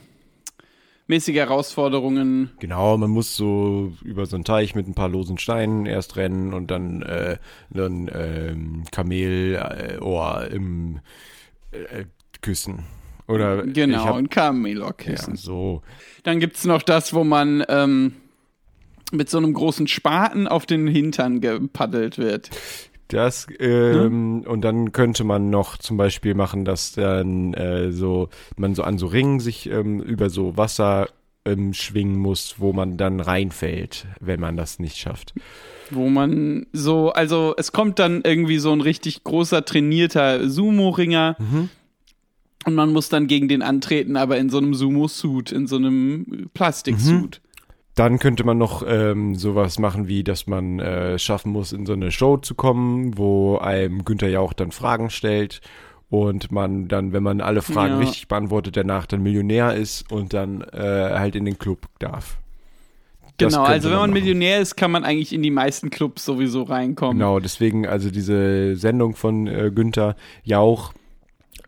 mäßige 1.06 1.36
Herausforderungen. 1.36 2.50
Genau, 2.60 2.96
man 2.96 3.10
muss 3.10 3.36
so 3.36 3.92
über 4.02 4.26
so 4.26 4.36
einen 4.36 4.44
Teich 4.44 4.74
mit 4.74 4.88
ein 4.88 4.94
paar 4.94 5.08
losen 5.08 5.38
Steinen 5.38 5.86
erst 5.86 6.16
rennen 6.16 6.54
und 6.54 6.70
dann 6.70 7.02
äh, 7.02 7.38
ein 7.74 8.10
ähm, 8.14 8.84
Kamel 8.90 9.54
äh, 9.56 10.54
im 10.54 11.00
äh, 11.72 12.04
küssen. 12.40 12.84
Oder 13.26 13.66
Genau, 13.66 14.04
hab, 14.04 14.16
ein 14.16 14.28
Kamelok 14.28 15.06
ja, 15.06 15.16
so. 15.34 15.82
Dann 16.24 16.40
gibt's 16.40 16.64
noch 16.64 16.82
das, 16.82 17.14
wo 17.14 17.24
man 17.24 17.64
ähm, 17.68 18.16
mit 19.12 19.30
so 19.30 19.38
einem 19.38 19.54
großen 19.54 19.86
Spaten 19.86 20.46
auf 20.46 20.66
den 20.66 20.86
Hintern 20.86 21.40
gepaddelt 21.40 22.18
wird. 22.18 22.50
Das, 23.14 23.46
ähm, 23.60 24.42
und 24.44 24.62
dann 24.62 24.90
könnte 24.90 25.22
man 25.22 25.48
noch 25.48 25.78
zum 25.78 25.96
Beispiel 25.96 26.34
machen, 26.34 26.64
dass 26.64 26.90
dann 26.92 27.54
äh, 27.54 27.92
so, 27.92 28.28
man 28.56 28.74
so 28.74 28.82
an 28.82 28.98
so 28.98 29.06
Ringen 29.06 29.38
sich 29.38 29.70
ähm, 29.70 30.00
über 30.00 30.30
so 30.30 30.56
Wasser 30.56 31.08
ähm, 31.44 31.74
schwingen 31.74 32.18
muss, 32.18 32.56
wo 32.58 32.72
man 32.72 32.96
dann 32.96 33.20
reinfällt, 33.20 34.06
wenn 34.18 34.40
man 34.40 34.56
das 34.56 34.80
nicht 34.80 34.96
schafft. 34.96 35.32
Wo 35.90 36.08
man 36.08 36.66
so, 36.72 37.12
also 37.12 37.54
es 37.56 37.70
kommt 37.70 38.00
dann 38.00 38.22
irgendwie 38.24 38.58
so 38.58 38.72
ein 38.72 38.80
richtig 38.80 39.22
großer, 39.22 39.64
trainierter 39.64 40.48
Sumo-Ringer. 40.48 41.36
Und 42.66 42.74
man 42.74 42.92
muss 42.92 43.10
dann 43.10 43.28
gegen 43.28 43.46
den 43.46 43.62
antreten, 43.62 44.16
aber 44.16 44.38
in 44.38 44.50
so 44.50 44.58
einem 44.58 44.74
Sumo-Suit, 44.74 45.52
in 45.52 45.68
so 45.68 45.76
einem 45.76 46.50
Plastik-Suit. 46.52 47.40
Dann 47.94 48.18
könnte 48.18 48.42
man 48.44 48.58
noch 48.58 48.82
ähm, 48.86 49.36
sowas 49.36 49.78
machen, 49.78 50.08
wie 50.08 50.24
dass 50.24 50.46
man 50.46 50.80
äh, 50.80 51.18
schaffen 51.18 51.52
muss, 51.52 51.72
in 51.72 51.86
so 51.86 51.92
eine 51.92 52.10
Show 52.10 52.38
zu 52.38 52.54
kommen, 52.54 53.16
wo 53.16 53.58
einem 53.58 54.04
Günther 54.04 54.28
Jauch 54.28 54.52
dann 54.52 54.72
Fragen 54.72 55.10
stellt 55.10 55.60
und 56.10 56.50
man 56.50 56.88
dann, 56.88 57.12
wenn 57.12 57.22
man 57.22 57.40
alle 57.40 57.62
Fragen 57.62 57.94
Ja. 57.94 57.98
richtig 57.98 58.28
beantwortet, 58.28 58.76
danach 58.76 59.06
dann 59.06 59.22
Millionär 59.22 59.74
ist 59.74 60.10
und 60.10 60.32
dann 60.32 60.62
äh, 60.72 60.78
halt 60.78 61.36
in 61.36 61.44
den 61.44 61.58
Club 61.58 61.86
darf. 62.00 62.36
Das 63.36 63.52
Genau, 63.52 63.64
also 63.64 63.90
wenn 63.90 63.96
man 63.96 64.10
machen. 64.10 64.22
Millionär 64.22 64.60
ist, 64.60 64.76
kann 64.76 64.92
man 64.92 65.04
eigentlich 65.04 65.32
in 65.32 65.42
die 65.42 65.50
meisten 65.50 65.90
Clubs 65.90 66.24
sowieso 66.24 66.62
reinkommen. 66.62 67.18
Genau, 67.18 67.40
deswegen, 67.40 67.86
also 67.86 68.10
diese 68.10 68.76
Sendung 68.76 69.16
von 69.16 69.46
äh, 69.48 69.72
Günther 69.74 70.14
Jauch 70.44 70.92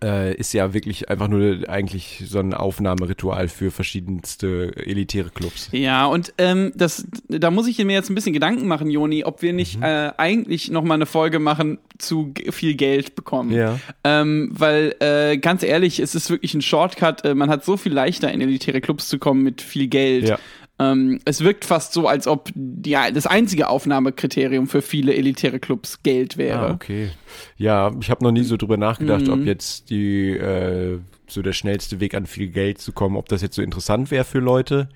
äh, 0.03 0.35
ist 0.35 0.53
ja 0.53 0.75
wirklich 0.75 1.09
einfach 1.09 1.29
nur 1.29 1.69
eigentlich 1.69 2.23
so 2.27 2.39
ein 2.39 2.55
Aufnahmeritual 2.55 3.49
für 3.49 3.71
verschiedenste 3.71 4.73
elitäre 4.77 5.31
Clubs. 5.31 5.69
Ja, 5.73 6.07
und 6.07 6.33
ähm, 6.39 6.73
das, 6.75 7.07
da 7.29 7.51
muss 7.51 7.67
ich 7.67 7.79
mir 7.85 7.95
jetzt 7.95 8.11
ein 8.11 8.15
bisschen 8.15 8.33
Gedanken 8.33 8.67
machen, 8.69 8.91
Joni, 8.91 9.25
ob 9.25 9.43
wir 9.43 9.53
Mhm. 9.53 9.57
nicht 9.57 9.83
äh, 9.83 10.11
eigentlich 10.17 10.71
noch 10.71 10.83
mal 10.83 10.95
eine 10.95 11.07
Folge 11.07 11.39
machen 11.39 11.79
zu 11.99 12.35
viel 12.51 12.75
Geld 12.75 13.15
bekommen. 13.15 13.53
Ja. 13.53 13.79
Ähm, 14.05 14.51
weil, 14.53 14.95
äh, 15.01 15.39
ganz 15.39 15.63
ehrlich, 15.63 15.99
es 15.99 16.15
ist 16.15 16.29
wirklich 16.31 16.53
ein 16.55 16.63
Shortcut. 16.63 17.25
Äh, 17.25 17.35
man 17.35 17.49
hat 17.49 17.65
so 17.65 17.77
viel 17.77 17.93
leichter 17.93 18.31
in 18.31 18.41
elitäre 18.41 18.81
Clubs 18.81 19.09
zu 19.09 19.19
kommen 19.19 19.43
mit 19.43 19.63
viel 19.63 19.87
Geld. 19.89 20.29
Ja. 20.29 20.39
Ähm, 20.79 21.21
es 21.25 21.43
wirkt 21.43 21.65
fast 21.65 21.95
so, 21.95 22.07
als 22.07 22.27
ob 22.27 22.51
ja, 22.85 23.11
das 23.11 23.27
einzige 23.27 23.69
Aufnahmekriterium 23.69 24.67
für 24.67 24.83
viele 24.83 25.15
elitäre 25.15 25.59
Clubs 25.59 26.03
Geld 26.03 26.37
wäre. 26.37 26.69
Ah, 26.69 26.73
okay. 26.75 27.11
Ja, 27.57 27.93
ich 27.99 28.11
habe 28.11 28.23
noch 28.23 28.33
nie 28.33 28.43
so 28.45 28.57
drüber 28.59 28.77
nachgedacht, 28.77 29.27
Mhm. 29.27 29.33
ob 29.33 29.47
jetzt 29.47 29.89
die 29.89 30.31
äh, 30.37 30.99
so 31.29 31.41
der 31.41 31.55
schnellste 31.55 31.99
Weg 32.01 32.15
an 32.15 32.27
viel 32.27 32.49
Geld 32.49 32.79
zu 32.79 32.93
kommen, 32.93 33.17
ob 33.17 33.29
das 33.31 33.41
jetzt 33.43 33.57
so 33.57 33.63
interessant 33.63 34.11
wäre 34.11 34.25
für 34.25 34.39
Leute. 34.39 34.89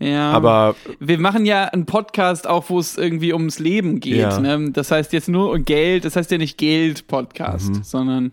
Ja. 0.00 0.30
Aber 0.30 0.74
wir 1.00 1.18
machen 1.18 1.44
ja 1.44 1.64
einen 1.64 1.84
Podcast 1.84 2.46
auch, 2.46 2.70
wo 2.70 2.78
es 2.78 2.96
irgendwie 2.96 3.32
ums 3.32 3.58
Leben 3.58 3.98
geht. 4.00 4.16
Ja. 4.18 4.38
Ne? 4.40 4.70
Das 4.70 4.90
heißt 4.90 5.12
jetzt 5.12 5.28
nur 5.28 5.58
Geld, 5.58 6.04
das 6.04 6.14
heißt 6.16 6.30
ja 6.30 6.38
nicht 6.38 6.56
Geld-Podcast, 6.56 7.70
Mhm. 7.74 7.82
sondern 7.82 8.32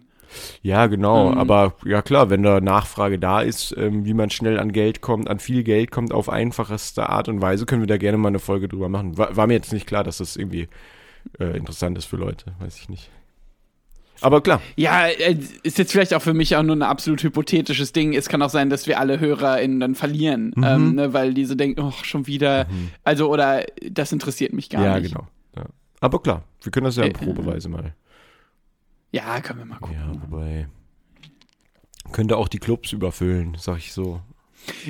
ja, 0.62 0.88
genau. 0.88 1.32
Ähm. 1.32 1.38
Aber 1.38 1.76
ja 1.86 2.02
klar, 2.02 2.30
wenn 2.30 2.44
da 2.44 2.60
Nachfrage 2.62 3.20
da 3.20 3.42
ist, 3.42 3.74
ähm, 3.78 4.06
wie 4.06 4.14
man 4.14 4.30
schnell 4.30 4.60
an 4.60 4.72
Geld 4.72 5.02
kommt, 5.02 5.30
an 5.30 5.40
viel 5.40 5.64
Geld 5.64 5.92
kommt, 5.92 6.12
auf 6.14 6.30
einfachste 6.30 7.10
Art 7.10 7.30
und 7.30 7.42
Weise, 7.42 7.66
können 7.66 7.82
wir 7.82 7.88
da 7.88 7.98
gerne 7.98 8.18
mal 8.18 8.30
eine 8.30 8.40
Folge 8.40 8.68
drüber 8.68 8.90
machen. 8.90 9.18
War, 9.18 9.36
war 9.36 9.48
mir 9.48 9.54
jetzt 9.54 9.74
nicht 9.74 9.88
klar, 9.88 10.04
dass 10.04 10.18
das 10.18 10.36
irgendwie 10.36 10.68
äh, 11.40 11.58
interessant 11.58 11.98
ist 11.98 12.06
für 12.06 12.18
Leute, 12.18 12.54
weiß 12.60 12.78
ich 12.78 12.90
nicht. 12.90 13.10
Aber 14.22 14.42
klar, 14.42 14.62
Ja, 14.78 15.08
äh, 15.08 15.38
ist 15.64 15.78
jetzt 15.78 15.92
vielleicht 15.92 16.14
auch 16.14 16.22
für 16.22 16.34
mich 16.34 16.56
auch 16.56 16.64
nur 16.64 16.76
ein 16.76 16.82
absolut 16.84 17.22
hypothetisches 17.22 17.92
Ding. 17.92 18.14
Es 18.14 18.30
kann 18.30 18.42
auch 18.42 18.50
sein, 18.50 18.70
dass 18.70 18.88
wir 18.88 19.00
alle 19.00 19.20
HörerInnen 19.20 19.82
dann 19.82 19.94
verlieren, 19.96 20.54
Mhm. 20.56 20.64
ähm, 20.64 20.96
ne, 20.96 21.14
weil 21.14 21.34
diese 21.34 21.58
denken, 21.58 21.82
oh, 21.82 21.92
schon 22.04 22.26
wieder. 22.26 22.66
Also, 23.04 23.30
oder 23.30 23.66
das 23.92 24.14
interessiert 24.14 24.54
mich 24.54 24.70
gar 24.70 24.84
ja, 24.84 25.00
nicht. 25.00 25.12
genau. 25.14 25.28
Ja. 25.58 25.66
Aber 26.00 26.22
klar, 26.22 26.44
wir 26.64 26.72
können 26.72 26.86
das 26.86 26.96
ja 26.96 27.04
Äh, 27.04 27.10
Probeweise 27.12 27.68
mal. 27.68 27.94
Ja, 29.16 29.40
können 29.42 29.60
wir 29.60 29.66
mal 29.66 29.78
gucken. 29.80 29.96
Ja, 29.98 30.22
wobei. 30.30 30.68
Könnte 32.12 32.38
auch 32.38 32.48
die 32.50 32.60
Clubs 32.60 32.92
überfüllen, 32.92 33.56
sag 33.58 33.78
ich 33.78 33.94
so. 33.94 34.22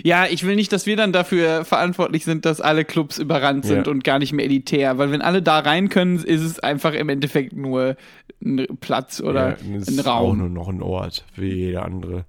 Ja, 0.03 0.25
ich 0.25 0.45
will 0.45 0.55
nicht, 0.55 0.71
dass 0.71 0.85
wir 0.85 0.95
dann 0.95 1.11
dafür 1.11 1.65
verantwortlich 1.65 2.23
sind, 2.23 2.45
dass 2.45 2.61
alle 2.61 2.85
Clubs 2.85 3.17
überrannt 3.17 3.65
sind 3.65 3.87
Ja. 3.87 3.91
und 3.91 4.03
gar 4.03 4.19
nicht 4.19 4.31
mehr 4.31 4.45
elitär. 4.45 4.97
Weil 4.97 5.11
wenn 5.11 5.21
alle 5.21 5.41
da 5.41 5.59
rein 5.59 5.89
können, 5.89 6.17
ist 6.17 6.41
es 6.41 6.59
einfach 6.59 6.93
im 6.93 7.09
Endeffekt 7.09 7.53
nur 7.53 7.97
ein 8.43 8.65
Platz 8.79 9.19
oder 9.21 9.49
ja, 9.49 9.55
ein 9.57 9.75
ist 9.75 9.99
auch 10.07 10.21
Raum. 10.21 10.37
nur 10.37 10.49
noch 10.49 10.69
ein 10.69 10.81
Ort, 10.81 11.25
wie 11.35 11.51
jeder 11.53 11.83
andere. 11.85 12.25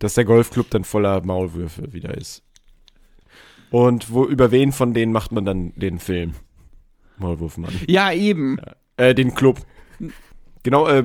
Dass 0.00 0.14
der 0.14 0.24
Golfclub 0.26 0.68
dann 0.70 0.84
voller 0.84 1.24
Maulwürfe 1.24 1.92
wieder 1.94 2.14
ist. 2.16 2.42
Und 3.70 4.12
wo, 4.12 4.26
über 4.26 4.50
wen 4.50 4.70
von 4.70 4.92
denen 4.92 5.12
macht 5.12 5.32
man 5.32 5.44
dann 5.46 5.72
den 5.76 5.98
Film? 5.98 6.34
Maulwurfmann. 7.18 7.72
Ja, 7.86 8.12
eben. 8.12 8.58
Äh, 8.98 9.14
den 9.14 9.34
Club. 9.34 9.60
Genau, 10.62 10.86
äh, 10.86 11.04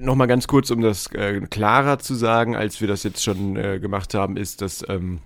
nochmal 0.00 0.26
ganz 0.26 0.48
kurz, 0.48 0.70
um 0.70 0.80
das 0.80 1.06
äh, 1.12 1.40
klarer 1.48 1.98
zu 1.98 2.14
sagen, 2.14 2.56
als 2.56 2.80
wir 2.80 2.88
das 2.88 3.04
jetzt 3.04 3.22
schon 3.22 3.56
äh, 3.56 3.78
gemacht 3.78 4.14
haben, 4.14 4.36
ist, 4.36 4.60
dass 4.60 4.84
ähm, 4.88 5.20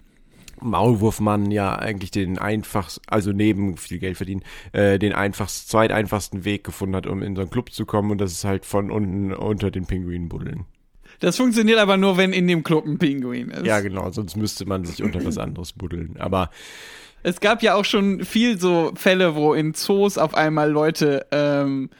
Maulwurfmann 0.61 1.51
ja 1.51 1.75
eigentlich 1.75 2.11
den 2.11 2.39
einfachsten, 2.39 3.01
also 3.07 3.33
neben 3.33 3.79
viel 3.79 3.99
Geld 3.99 4.19
verdienen, 4.19 4.43
äh, 4.73 4.99
den 4.99 5.15
einfachsten, 5.15 5.71
zweiteinfachsten 5.71 6.45
Weg 6.45 6.65
gefunden 6.65 6.97
hat, 6.97 7.07
um 7.07 7.23
in 7.23 7.35
so 7.35 7.41
einen 7.41 7.51
Club 7.51 7.73
zu 7.73 7.87
kommen 7.87 8.11
und 8.11 8.21
das 8.21 8.33
ist 8.33 8.45
halt 8.45 8.67
von 8.67 8.91
unten 8.91 9.33
unter 9.33 9.71
den 9.71 9.87
Pinguinen 9.87 10.29
buddeln. 10.29 10.67
Das 11.21 11.37
funktioniert 11.37 11.79
aber 11.79 11.97
nur, 11.97 12.17
wenn 12.17 12.33
in 12.33 12.47
dem 12.47 12.63
Club 12.63 12.87
ein 12.87 12.99
Pinguin 12.99 13.51
ist. 13.51 13.67
Ja, 13.67 13.81
genau, 13.81 14.11
sonst 14.11 14.37
müsste 14.37 14.65
man 14.67 14.85
sich 14.85 15.03
unter 15.03 15.25
was 15.25 15.39
anderes 15.39 15.73
buddeln. 15.73 16.17
Aber 16.19 16.51
Es 17.23 17.41
gab 17.41 17.63
ja 17.63 17.75
auch 17.75 17.85
schon 17.85 18.25
viel 18.25 18.59
so 18.59 18.93
Fälle, 18.95 19.35
wo 19.35 19.53
in 19.53 19.75
Zoos 19.75 20.17
auf 20.17 20.35
einmal 20.35 20.71
Leute 20.71 21.27
ähm, 21.31 21.91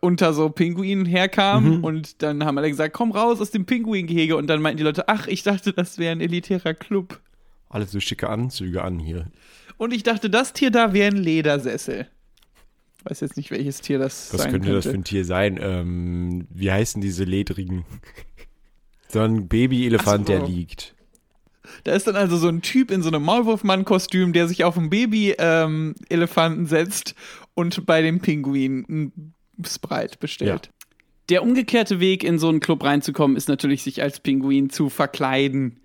unter 0.00 0.32
so 0.32 0.48
Pinguinen 0.48 1.04
herkamen 1.06 1.78
Mhm. 1.78 1.84
und 1.84 2.22
dann 2.22 2.44
haben 2.44 2.56
alle 2.58 2.70
gesagt, 2.70 2.94
komm 2.94 3.12
raus 3.12 3.40
aus 3.40 3.50
dem 3.50 3.66
Pinguingehege 3.66 4.36
und 4.36 4.46
dann 4.46 4.62
meinten 4.62 4.78
die 4.78 4.84
Leute, 4.84 5.08
ach, 5.08 5.26
ich 5.26 5.42
dachte, 5.42 5.72
das 5.72 5.98
wäre 5.98 6.12
ein 6.12 6.20
elitärer 6.20 6.74
Club. 6.74 7.20
alle 7.68 7.86
so 7.86 8.00
schicke 8.00 8.28
Anzüge 8.28 8.82
an 8.82 8.98
hier. 8.98 9.26
Und 9.78 9.92
ich 9.94 10.02
dachte, 10.02 10.28
das 10.30 10.52
Tier 10.52 10.70
da 10.70 10.92
wäre 10.92 11.08
ein 11.10 11.16
Ledersessel. 11.16 12.06
Weiß 13.04 13.20
jetzt 13.20 13.36
nicht, 13.36 13.50
welches 13.50 13.80
Tier 13.80 13.98
das 13.98 14.32
Was 14.32 14.42
sein 14.42 14.52
könnte 14.52 14.68
könnte. 14.68 14.82
das 14.82 14.92
für 14.92 14.98
ein 14.98 15.04
Tier 15.04 15.24
sein? 15.24 15.58
Ähm, 15.60 16.46
wie 16.50 16.70
heißen 16.70 17.00
diese 17.00 17.24
ledrigen? 17.24 17.84
So 19.08 19.20
ein 19.20 19.48
Babyelefant, 19.48 20.26
so. 20.28 20.32
der 20.34 20.46
liegt. 20.46 20.94
Da 21.84 21.92
ist 21.92 22.06
dann 22.06 22.16
also 22.16 22.36
so 22.36 22.48
ein 22.48 22.62
Typ 22.62 22.90
in 22.90 23.02
so 23.02 23.08
einem 23.08 23.22
Maulwurfmann-Kostüm, 23.24 24.32
der 24.32 24.46
sich 24.48 24.64
auf 24.64 24.76
einen 24.78 24.90
Baby-Elefanten 24.90 26.66
setzt 26.66 27.14
und 27.54 27.86
bei 27.86 28.02
dem 28.02 28.20
Pinguin 28.20 28.84
ein 28.88 29.34
Sprite 29.66 30.18
bestellt. 30.18 30.70
Der 31.28 31.42
umgekehrte 31.42 32.00
Weg, 32.00 32.24
in 32.24 32.38
so 32.38 32.48
einen 32.48 32.60
Club 32.60 32.84
reinzukommen, 32.84 33.36
ist 33.36 33.48
natürlich, 33.48 33.82
sich 33.82 34.02
als 34.02 34.20
Pinguin 34.20 34.70
zu 34.70 34.88
verkleiden. 34.88 35.80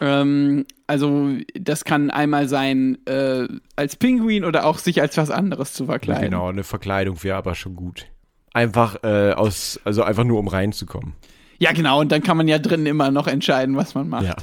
Ähm, 0.00 0.66
also, 0.86 1.30
das 1.54 1.84
kann 1.84 2.10
einmal 2.10 2.48
sein, 2.48 2.98
äh, 3.06 3.48
als 3.76 3.96
Pinguin 3.96 4.44
oder 4.44 4.66
auch 4.66 4.78
sich 4.78 5.00
als 5.00 5.16
was 5.16 5.30
anderes 5.30 5.72
zu 5.72 5.86
verkleiden. 5.86 6.30
Genau, 6.30 6.48
eine 6.48 6.64
Verkleidung 6.64 7.22
wäre 7.22 7.36
aber 7.36 7.54
schon 7.54 7.76
gut. 7.76 8.06
Einfach 8.52 9.02
äh, 9.02 9.32
aus, 9.32 9.80
also 9.84 10.02
einfach 10.02 10.24
nur 10.24 10.38
um 10.38 10.48
reinzukommen. 10.48 11.14
Ja, 11.58 11.72
genau, 11.72 12.00
und 12.00 12.12
dann 12.12 12.22
kann 12.22 12.36
man 12.36 12.48
ja 12.48 12.58
drinnen 12.58 12.86
immer 12.86 13.10
noch 13.10 13.26
entscheiden, 13.26 13.76
was 13.76 13.94
man 13.94 14.08
macht. 14.08 14.24
Ja. 14.24 14.36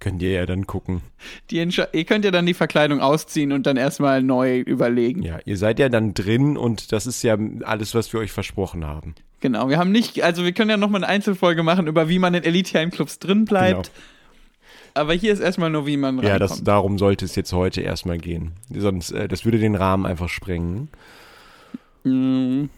Könnt 0.00 0.22
ihr 0.22 0.30
ja 0.32 0.46
dann 0.46 0.66
gucken. 0.66 1.02
Ihr 1.50 1.66
könnt 2.06 2.24
ja 2.24 2.30
dann 2.30 2.46
die 2.46 2.54
Verkleidung 2.54 3.00
ausziehen 3.00 3.52
und 3.52 3.66
dann 3.66 3.76
erstmal 3.76 4.22
neu 4.22 4.58
überlegen. 4.60 5.22
Ja, 5.22 5.38
ihr 5.44 5.58
seid 5.58 5.78
ja 5.78 5.90
dann 5.90 6.14
drin 6.14 6.56
und 6.56 6.90
das 6.92 7.06
ist 7.06 7.22
ja 7.22 7.36
alles, 7.64 7.94
was 7.94 8.10
wir 8.12 8.20
euch 8.20 8.32
versprochen 8.32 8.86
haben. 8.86 9.14
Genau, 9.40 9.68
wir 9.68 9.78
haben 9.78 9.92
nicht, 9.92 10.22
also 10.22 10.42
wir 10.44 10.52
können 10.52 10.70
ja 10.70 10.76
nochmal 10.78 11.04
eine 11.04 11.12
Einzelfolge 11.12 11.62
machen 11.62 11.86
über 11.86 12.08
wie 12.08 12.18
man 12.18 12.34
in 12.34 12.44
elitären 12.44 12.90
Clubs 12.90 13.18
drin 13.18 13.44
bleibt. 13.44 13.90
Genau. 13.92 14.04
Aber 14.94 15.12
hier 15.12 15.32
ist 15.32 15.40
erstmal 15.40 15.70
nur, 15.70 15.86
wie 15.86 15.96
man 15.96 16.18
Ja, 16.22 16.38
das, 16.38 16.52
reinkommt. 16.52 16.68
darum 16.68 16.98
sollte 16.98 17.24
es 17.24 17.36
jetzt 17.36 17.52
heute 17.52 17.80
erstmal 17.82 18.18
gehen. 18.18 18.52
Sonst, 18.74 19.12
äh, 19.12 19.28
das 19.28 19.44
würde 19.44 19.58
den 19.58 19.74
Rahmen 19.76 20.04
einfach 20.06 20.28
sprengen. 20.28 20.88
Mhm. 22.04 22.70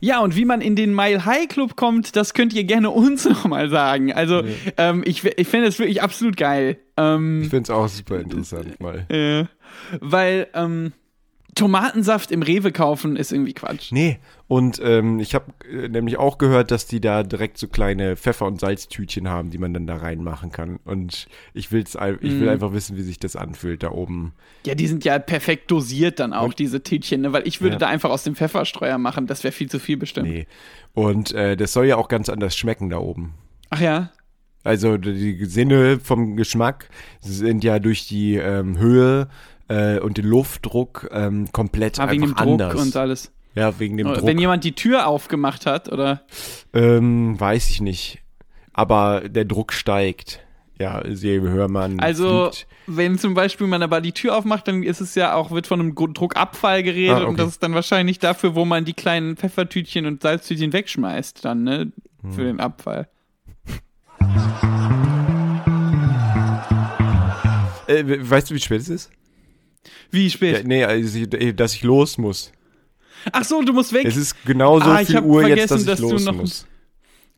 Ja, 0.00 0.20
und 0.20 0.34
wie 0.34 0.44
man 0.44 0.60
in 0.60 0.76
den 0.76 0.94
Mile 0.94 1.24
High 1.26 1.46
Club 1.48 1.76
kommt, 1.76 2.16
das 2.16 2.34
könnt 2.34 2.52
ihr 2.52 2.64
gerne 2.64 2.90
uns 2.90 3.24
nochmal 3.26 3.68
sagen. 3.70 4.12
Also, 4.12 4.42
ähm, 4.76 5.02
ich, 5.06 5.24
ich 5.24 5.48
finde 5.48 5.66
das 5.66 5.78
wirklich 5.78 6.02
absolut 6.02 6.36
geil. 6.36 6.78
Ähm, 6.96 7.42
Ich 7.42 7.50
finde 7.50 7.64
es 7.64 7.70
auch 7.70 7.88
super 7.88 8.18
interessant 8.20 8.80
mal. 8.80 9.06
äh, 9.10 9.44
weil 10.00 10.48
ähm, 10.54 10.92
Tomatensaft 11.54 12.30
im 12.30 12.42
Rewe 12.42 12.72
kaufen 12.72 13.16
ist 13.16 13.32
irgendwie 13.32 13.52
Quatsch. 13.52 13.92
Nee, 13.92 14.18
und 14.50 14.80
ähm, 14.82 15.20
ich 15.20 15.36
habe 15.36 15.44
äh, 15.70 15.86
nämlich 15.88 16.18
auch 16.18 16.36
gehört, 16.36 16.72
dass 16.72 16.84
die 16.86 17.00
da 17.00 17.22
direkt 17.22 17.56
so 17.56 17.68
kleine 17.68 18.16
Pfeffer- 18.16 18.46
und 18.46 18.58
Salztütchen 18.58 19.28
haben, 19.28 19.50
die 19.50 19.58
man 19.58 19.72
dann 19.72 19.86
da 19.86 19.94
reinmachen 19.94 20.50
kann. 20.50 20.80
Und 20.84 21.28
ich, 21.54 21.70
will's, 21.70 21.94
ich 21.94 22.32
will 22.32 22.42
Mhm. 22.42 22.48
einfach 22.48 22.72
wissen, 22.72 22.96
wie 22.96 23.02
sich 23.02 23.20
das 23.20 23.36
anfühlt 23.36 23.84
da 23.84 23.92
oben. 23.92 24.32
Ja, 24.66 24.74
die 24.74 24.88
sind 24.88 25.04
ja 25.04 25.20
perfekt 25.20 25.70
dosiert 25.70 26.18
dann 26.18 26.32
auch, 26.32 26.46
Und- 26.46 26.58
diese 26.58 26.82
Tütchen, 26.82 27.20
ne? 27.20 27.32
weil 27.32 27.46
ich 27.46 27.60
würde 27.60 27.74
Ja. 27.74 27.78
da 27.78 27.86
einfach 27.86 28.10
aus 28.10 28.24
dem 28.24 28.34
Pfefferstreuer 28.34 28.98
machen, 28.98 29.28
das 29.28 29.44
wäre 29.44 29.52
viel 29.52 29.70
zu 29.70 29.78
viel 29.78 29.96
bestimmt. 29.96 30.28
Nee. 30.28 30.48
Und 30.94 31.30
äh, 31.32 31.56
das 31.56 31.72
soll 31.72 31.86
ja 31.86 31.96
auch 31.96 32.08
ganz 32.08 32.28
anders 32.28 32.56
schmecken 32.56 32.90
da 32.90 32.98
oben. 32.98 33.34
Ach 33.70 33.80
ja, 33.80 34.10
Also 34.64 34.96
die 34.96 35.44
Sinne 35.44 36.00
vom 36.00 36.34
Geschmack 36.36 36.88
sind 37.20 37.62
ja 37.62 37.78
durch 37.78 38.08
die 38.08 38.34
ähm, 38.34 38.78
Höhe 38.78 39.28
äh, 39.68 40.00
und 40.00 40.18
den 40.18 40.26
Luftdruck 40.26 41.08
ähm, 41.12 41.52
komplett 41.52 42.00
ah, 42.00 42.10
wegen 42.10 42.22
dem 42.22 42.30
einfach 42.32 42.44
Druck 42.44 42.60
anders. 42.60 42.82
und 42.82 42.96
alles. 42.96 43.32
Ja, 43.54 43.78
wegen 43.78 43.96
dem 43.96 44.06
Druck. 44.06 44.26
Wenn 44.26 44.38
jemand 44.38 44.64
die 44.64 44.72
Tür 44.74 45.06
aufgemacht 45.06 45.66
hat, 45.66 45.90
oder? 45.92 46.22
ähm, 46.72 47.38
weiß 47.38 47.70
ich 47.70 47.80
nicht. 47.80 48.18
Aber 48.72 49.28
der 49.28 49.44
Druck 49.44 49.72
steigt. 49.72 50.40
Ja, 50.78 51.06
je 51.06 51.40
höher 51.40 51.68
man 51.68 52.00
Also, 52.00 52.50
fliegt. 52.52 52.66
wenn 52.86 53.18
zum 53.18 53.34
Beispiel 53.34 53.66
man 53.66 53.82
aber 53.82 54.00
die 54.00 54.12
Tür 54.12 54.34
aufmacht, 54.36 54.66
dann 54.66 54.82
ist 54.82 55.00
es 55.02 55.14
ja 55.14 55.34
auch, 55.34 55.50
wird 55.50 55.66
von 55.66 55.78
einem 55.80 55.94
Druckabfall 55.94 56.82
geredet 56.82 57.16
Ah, 57.16 57.20
okay. 57.20 57.26
und 57.28 57.38
das 57.38 57.48
ist 57.48 57.62
dann 57.62 57.74
wahrscheinlich 57.74 58.18
dafür, 58.18 58.54
wo 58.54 58.64
man 58.64 58.86
die 58.86 58.94
kleinen 58.94 59.36
Pfeffertütchen 59.36 60.06
und 60.06 60.22
Salztütchen 60.22 60.72
wegschmeißt, 60.72 61.44
dann, 61.44 61.64
ne? 61.64 61.92
Hm. 62.22 62.32
Für 62.32 62.44
den 62.44 62.60
Abfall. 62.60 63.08
Äh, 67.86 68.06
we- 68.06 68.30
weißt 68.30 68.50
du, 68.50 68.54
wie 68.54 68.60
spät 68.60 68.80
es 68.80 68.88
ist? 68.88 69.10
Wie 70.10 70.24
Ja, 70.24 70.30
spät? 70.30 70.66
nee, 70.66 70.84
also, 70.84 71.26
dass 71.26 71.74
ich 71.74 71.82
los 71.82 72.18
muss. 72.18 72.52
Ach 73.32 73.44
so, 73.44 73.62
du 73.62 73.72
musst 73.72 73.92
weg. 73.92 74.04
Es 74.06 74.16
ist 74.16 74.34
genauso 74.44 74.86
Ah, 74.90 75.00
ich 75.00 75.08
viel 75.08 75.20
Uhr 75.20 75.46
jetzt, 75.48 75.70
dass 75.70 75.80
ich 75.82 75.86
dass 75.86 76.00
du 76.00 76.10
los 76.10 76.24
noch- 76.24 76.34
muss. 76.34 76.66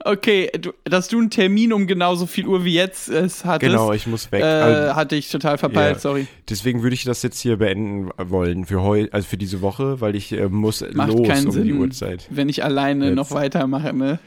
Okay, 0.04 0.50
du, 0.60 0.72
dass 0.82 1.06
du 1.06 1.18
einen 1.18 1.30
Termin 1.30 1.72
um 1.72 1.86
genauso 1.86 2.26
viel 2.26 2.48
Uhr 2.48 2.64
wie 2.64 2.74
jetzt 2.74 3.08
es 3.08 3.44
hattest, 3.44 3.70
Genau, 3.70 3.92
ich 3.92 4.08
muss 4.08 4.32
weg. 4.32 4.40
äh, 4.42 4.44
Also, 4.44 4.96
hatte 4.96 5.14
ich 5.14 5.30
total 5.30 5.58
verpeilt, 5.58 5.94
Ja. 5.94 6.00
sorry. 6.00 6.26
deswegen 6.50 6.82
würde 6.82 6.94
ich 6.94 7.04
das 7.04 7.22
jetzt 7.22 7.38
hier 7.38 7.56
beenden 7.56 8.10
wollen 8.18 8.64
für 8.66 8.82
heu, 8.82 9.06
also 9.12 9.28
für 9.28 9.36
diese 9.36 9.60
Woche, 9.62 10.00
weil 10.00 10.16
ich 10.16 10.32
äh, 10.32 10.48
muss 10.48 10.84
Macht 10.92 11.12
los 11.12 11.28
keinen 11.28 11.46
um 11.46 11.52
die 11.52 11.58
Sinn, 11.68 11.78
Uhrzeit. 11.78 12.26
wenn 12.30 12.48
ich 12.48 12.64
alleine 12.64 13.06
Jetzt. 13.06 13.14
noch 13.14 13.30
weitermache, 13.30 13.92
ne? 13.92 14.18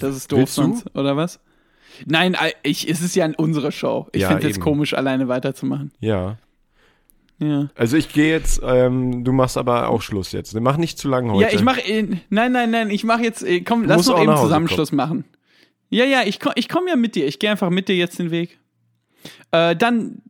Das 0.00 0.16
ist 0.16 0.32
doof 0.32 0.50
sonst, 0.50 0.86
oder 0.96 1.16
was? 1.16 1.38
Nein, 2.06 2.34
äh, 2.34 2.50
ich, 2.64 2.90
es 2.90 3.00
ist 3.00 3.14
ja 3.14 3.30
unsere 3.36 3.70
Show. 3.70 4.08
Ich 4.12 4.22
Ja, 4.22 4.30
finde 4.30 4.48
es 4.48 4.58
komisch, 4.58 4.94
alleine 4.94 5.28
weiterzumachen. 5.28 5.92
Ja. 6.00 6.38
Ja. 7.40 7.68
Also 7.74 7.96
ich 7.96 8.12
gehe 8.12 8.30
jetzt, 8.30 8.60
ähm, 8.64 9.24
du 9.24 9.32
machst 9.32 9.56
aber 9.56 9.88
auch 9.88 10.02
Schluss 10.02 10.32
jetzt. 10.32 10.54
Mach 10.60 10.76
nicht 10.76 10.98
zu 10.98 11.08
lang 11.08 11.30
heute. 11.32 11.42
Ja, 11.42 11.52
ich 11.52 11.62
mache. 11.64 11.80
Nein, 12.28 12.52
nein, 12.52 12.70
nein, 12.70 12.90
ich 12.90 13.02
mache 13.02 13.22
jetzt. 13.22 13.42
äh, 13.42 13.62
Komm, 13.62 13.84
lass 13.84 13.96
musst 13.96 14.08
doch 14.10 14.18
eben 14.18 14.26
nach 14.26 14.34
Hause 14.36 14.44
Zusammenschluss 14.48 14.92
machen. 14.92 15.24
Ja, 15.88 16.04
ja, 16.04 16.22
ich, 16.24 16.38
komm- 16.38 16.52
ich 16.54 16.68
komme 16.68 16.90
ja 16.90 16.96
mit 16.96 17.14
dir. 17.14 17.26
Ich 17.26 17.38
gehe 17.38 17.50
einfach 17.50 17.70
mit 17.70 17.88
dir 17.88 17.96
jetzt 17.96 18.18
den 18.18 18.30
Weg. 18.30 18.58
Äh, 19.50 19.74
dann 19.74 20.22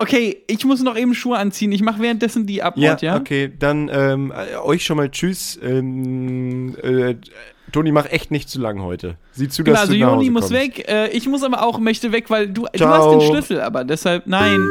Okay, 0.00 0.44
ich 0.46 0.64
muss 0.64 0.80
noch 0.80 0.96
eben 0.96 1.12
Schuhe 1.12 1.36
anziehen. 1.38 1.72
Ich 1.72 1.82
mache 1.82 2.00
währenddessen 2.00 2.46
die 2.46 2.62
Abmord, 2.62 3.02
ja? 3.02 3.16
okay, 3.16 3.52
dann 3.58 3.90
ähm, 3.92 4.32
äh, 4.32 4.56
euch 4.56 4.84
schon 4.84 4.96
mal 4.96 5.10
Tschüss. 5.10 5.58
Ähm, 5.60 6.76
äh, 6.80 7.16
Toni, 7.72 7.90
mach 7.90 8.06
echt 8.06 8.30
nicht 8.30 8.48
zu 8.48 8.60
lang 8.60 8.80
heute. 8.80 9.16
Sieh 9.32 9.48
zu, 9.48 9.64
dass 9.64 9.72
Genau, 9.72 9.80
also 9.80 9.92
du 9.94 9.98
nach 9.98 10.06
Joni 10.12 10.18
Hause 10.26 10.30
muss 10.30 10.40
kommst. 10.42 10.54
weg. 10.54 10.88
Äh, 10.88 11.08
ich 11.10 11.26
muss 11.26 11.42
aber 11.42 11.64
auch 11.64 11.80
möchte 11.80 12.12
weg, 12.12 12.30
weil 12.30 12.46
du, 12.48 12.66
du 12.72 12.86
hast 12.86 13.10
den 13.10 13.20
Schlüssel, 13.22 13.60
aber 13.60 13.82
deshalb 13.82 14.28
nein. 14.28 14.64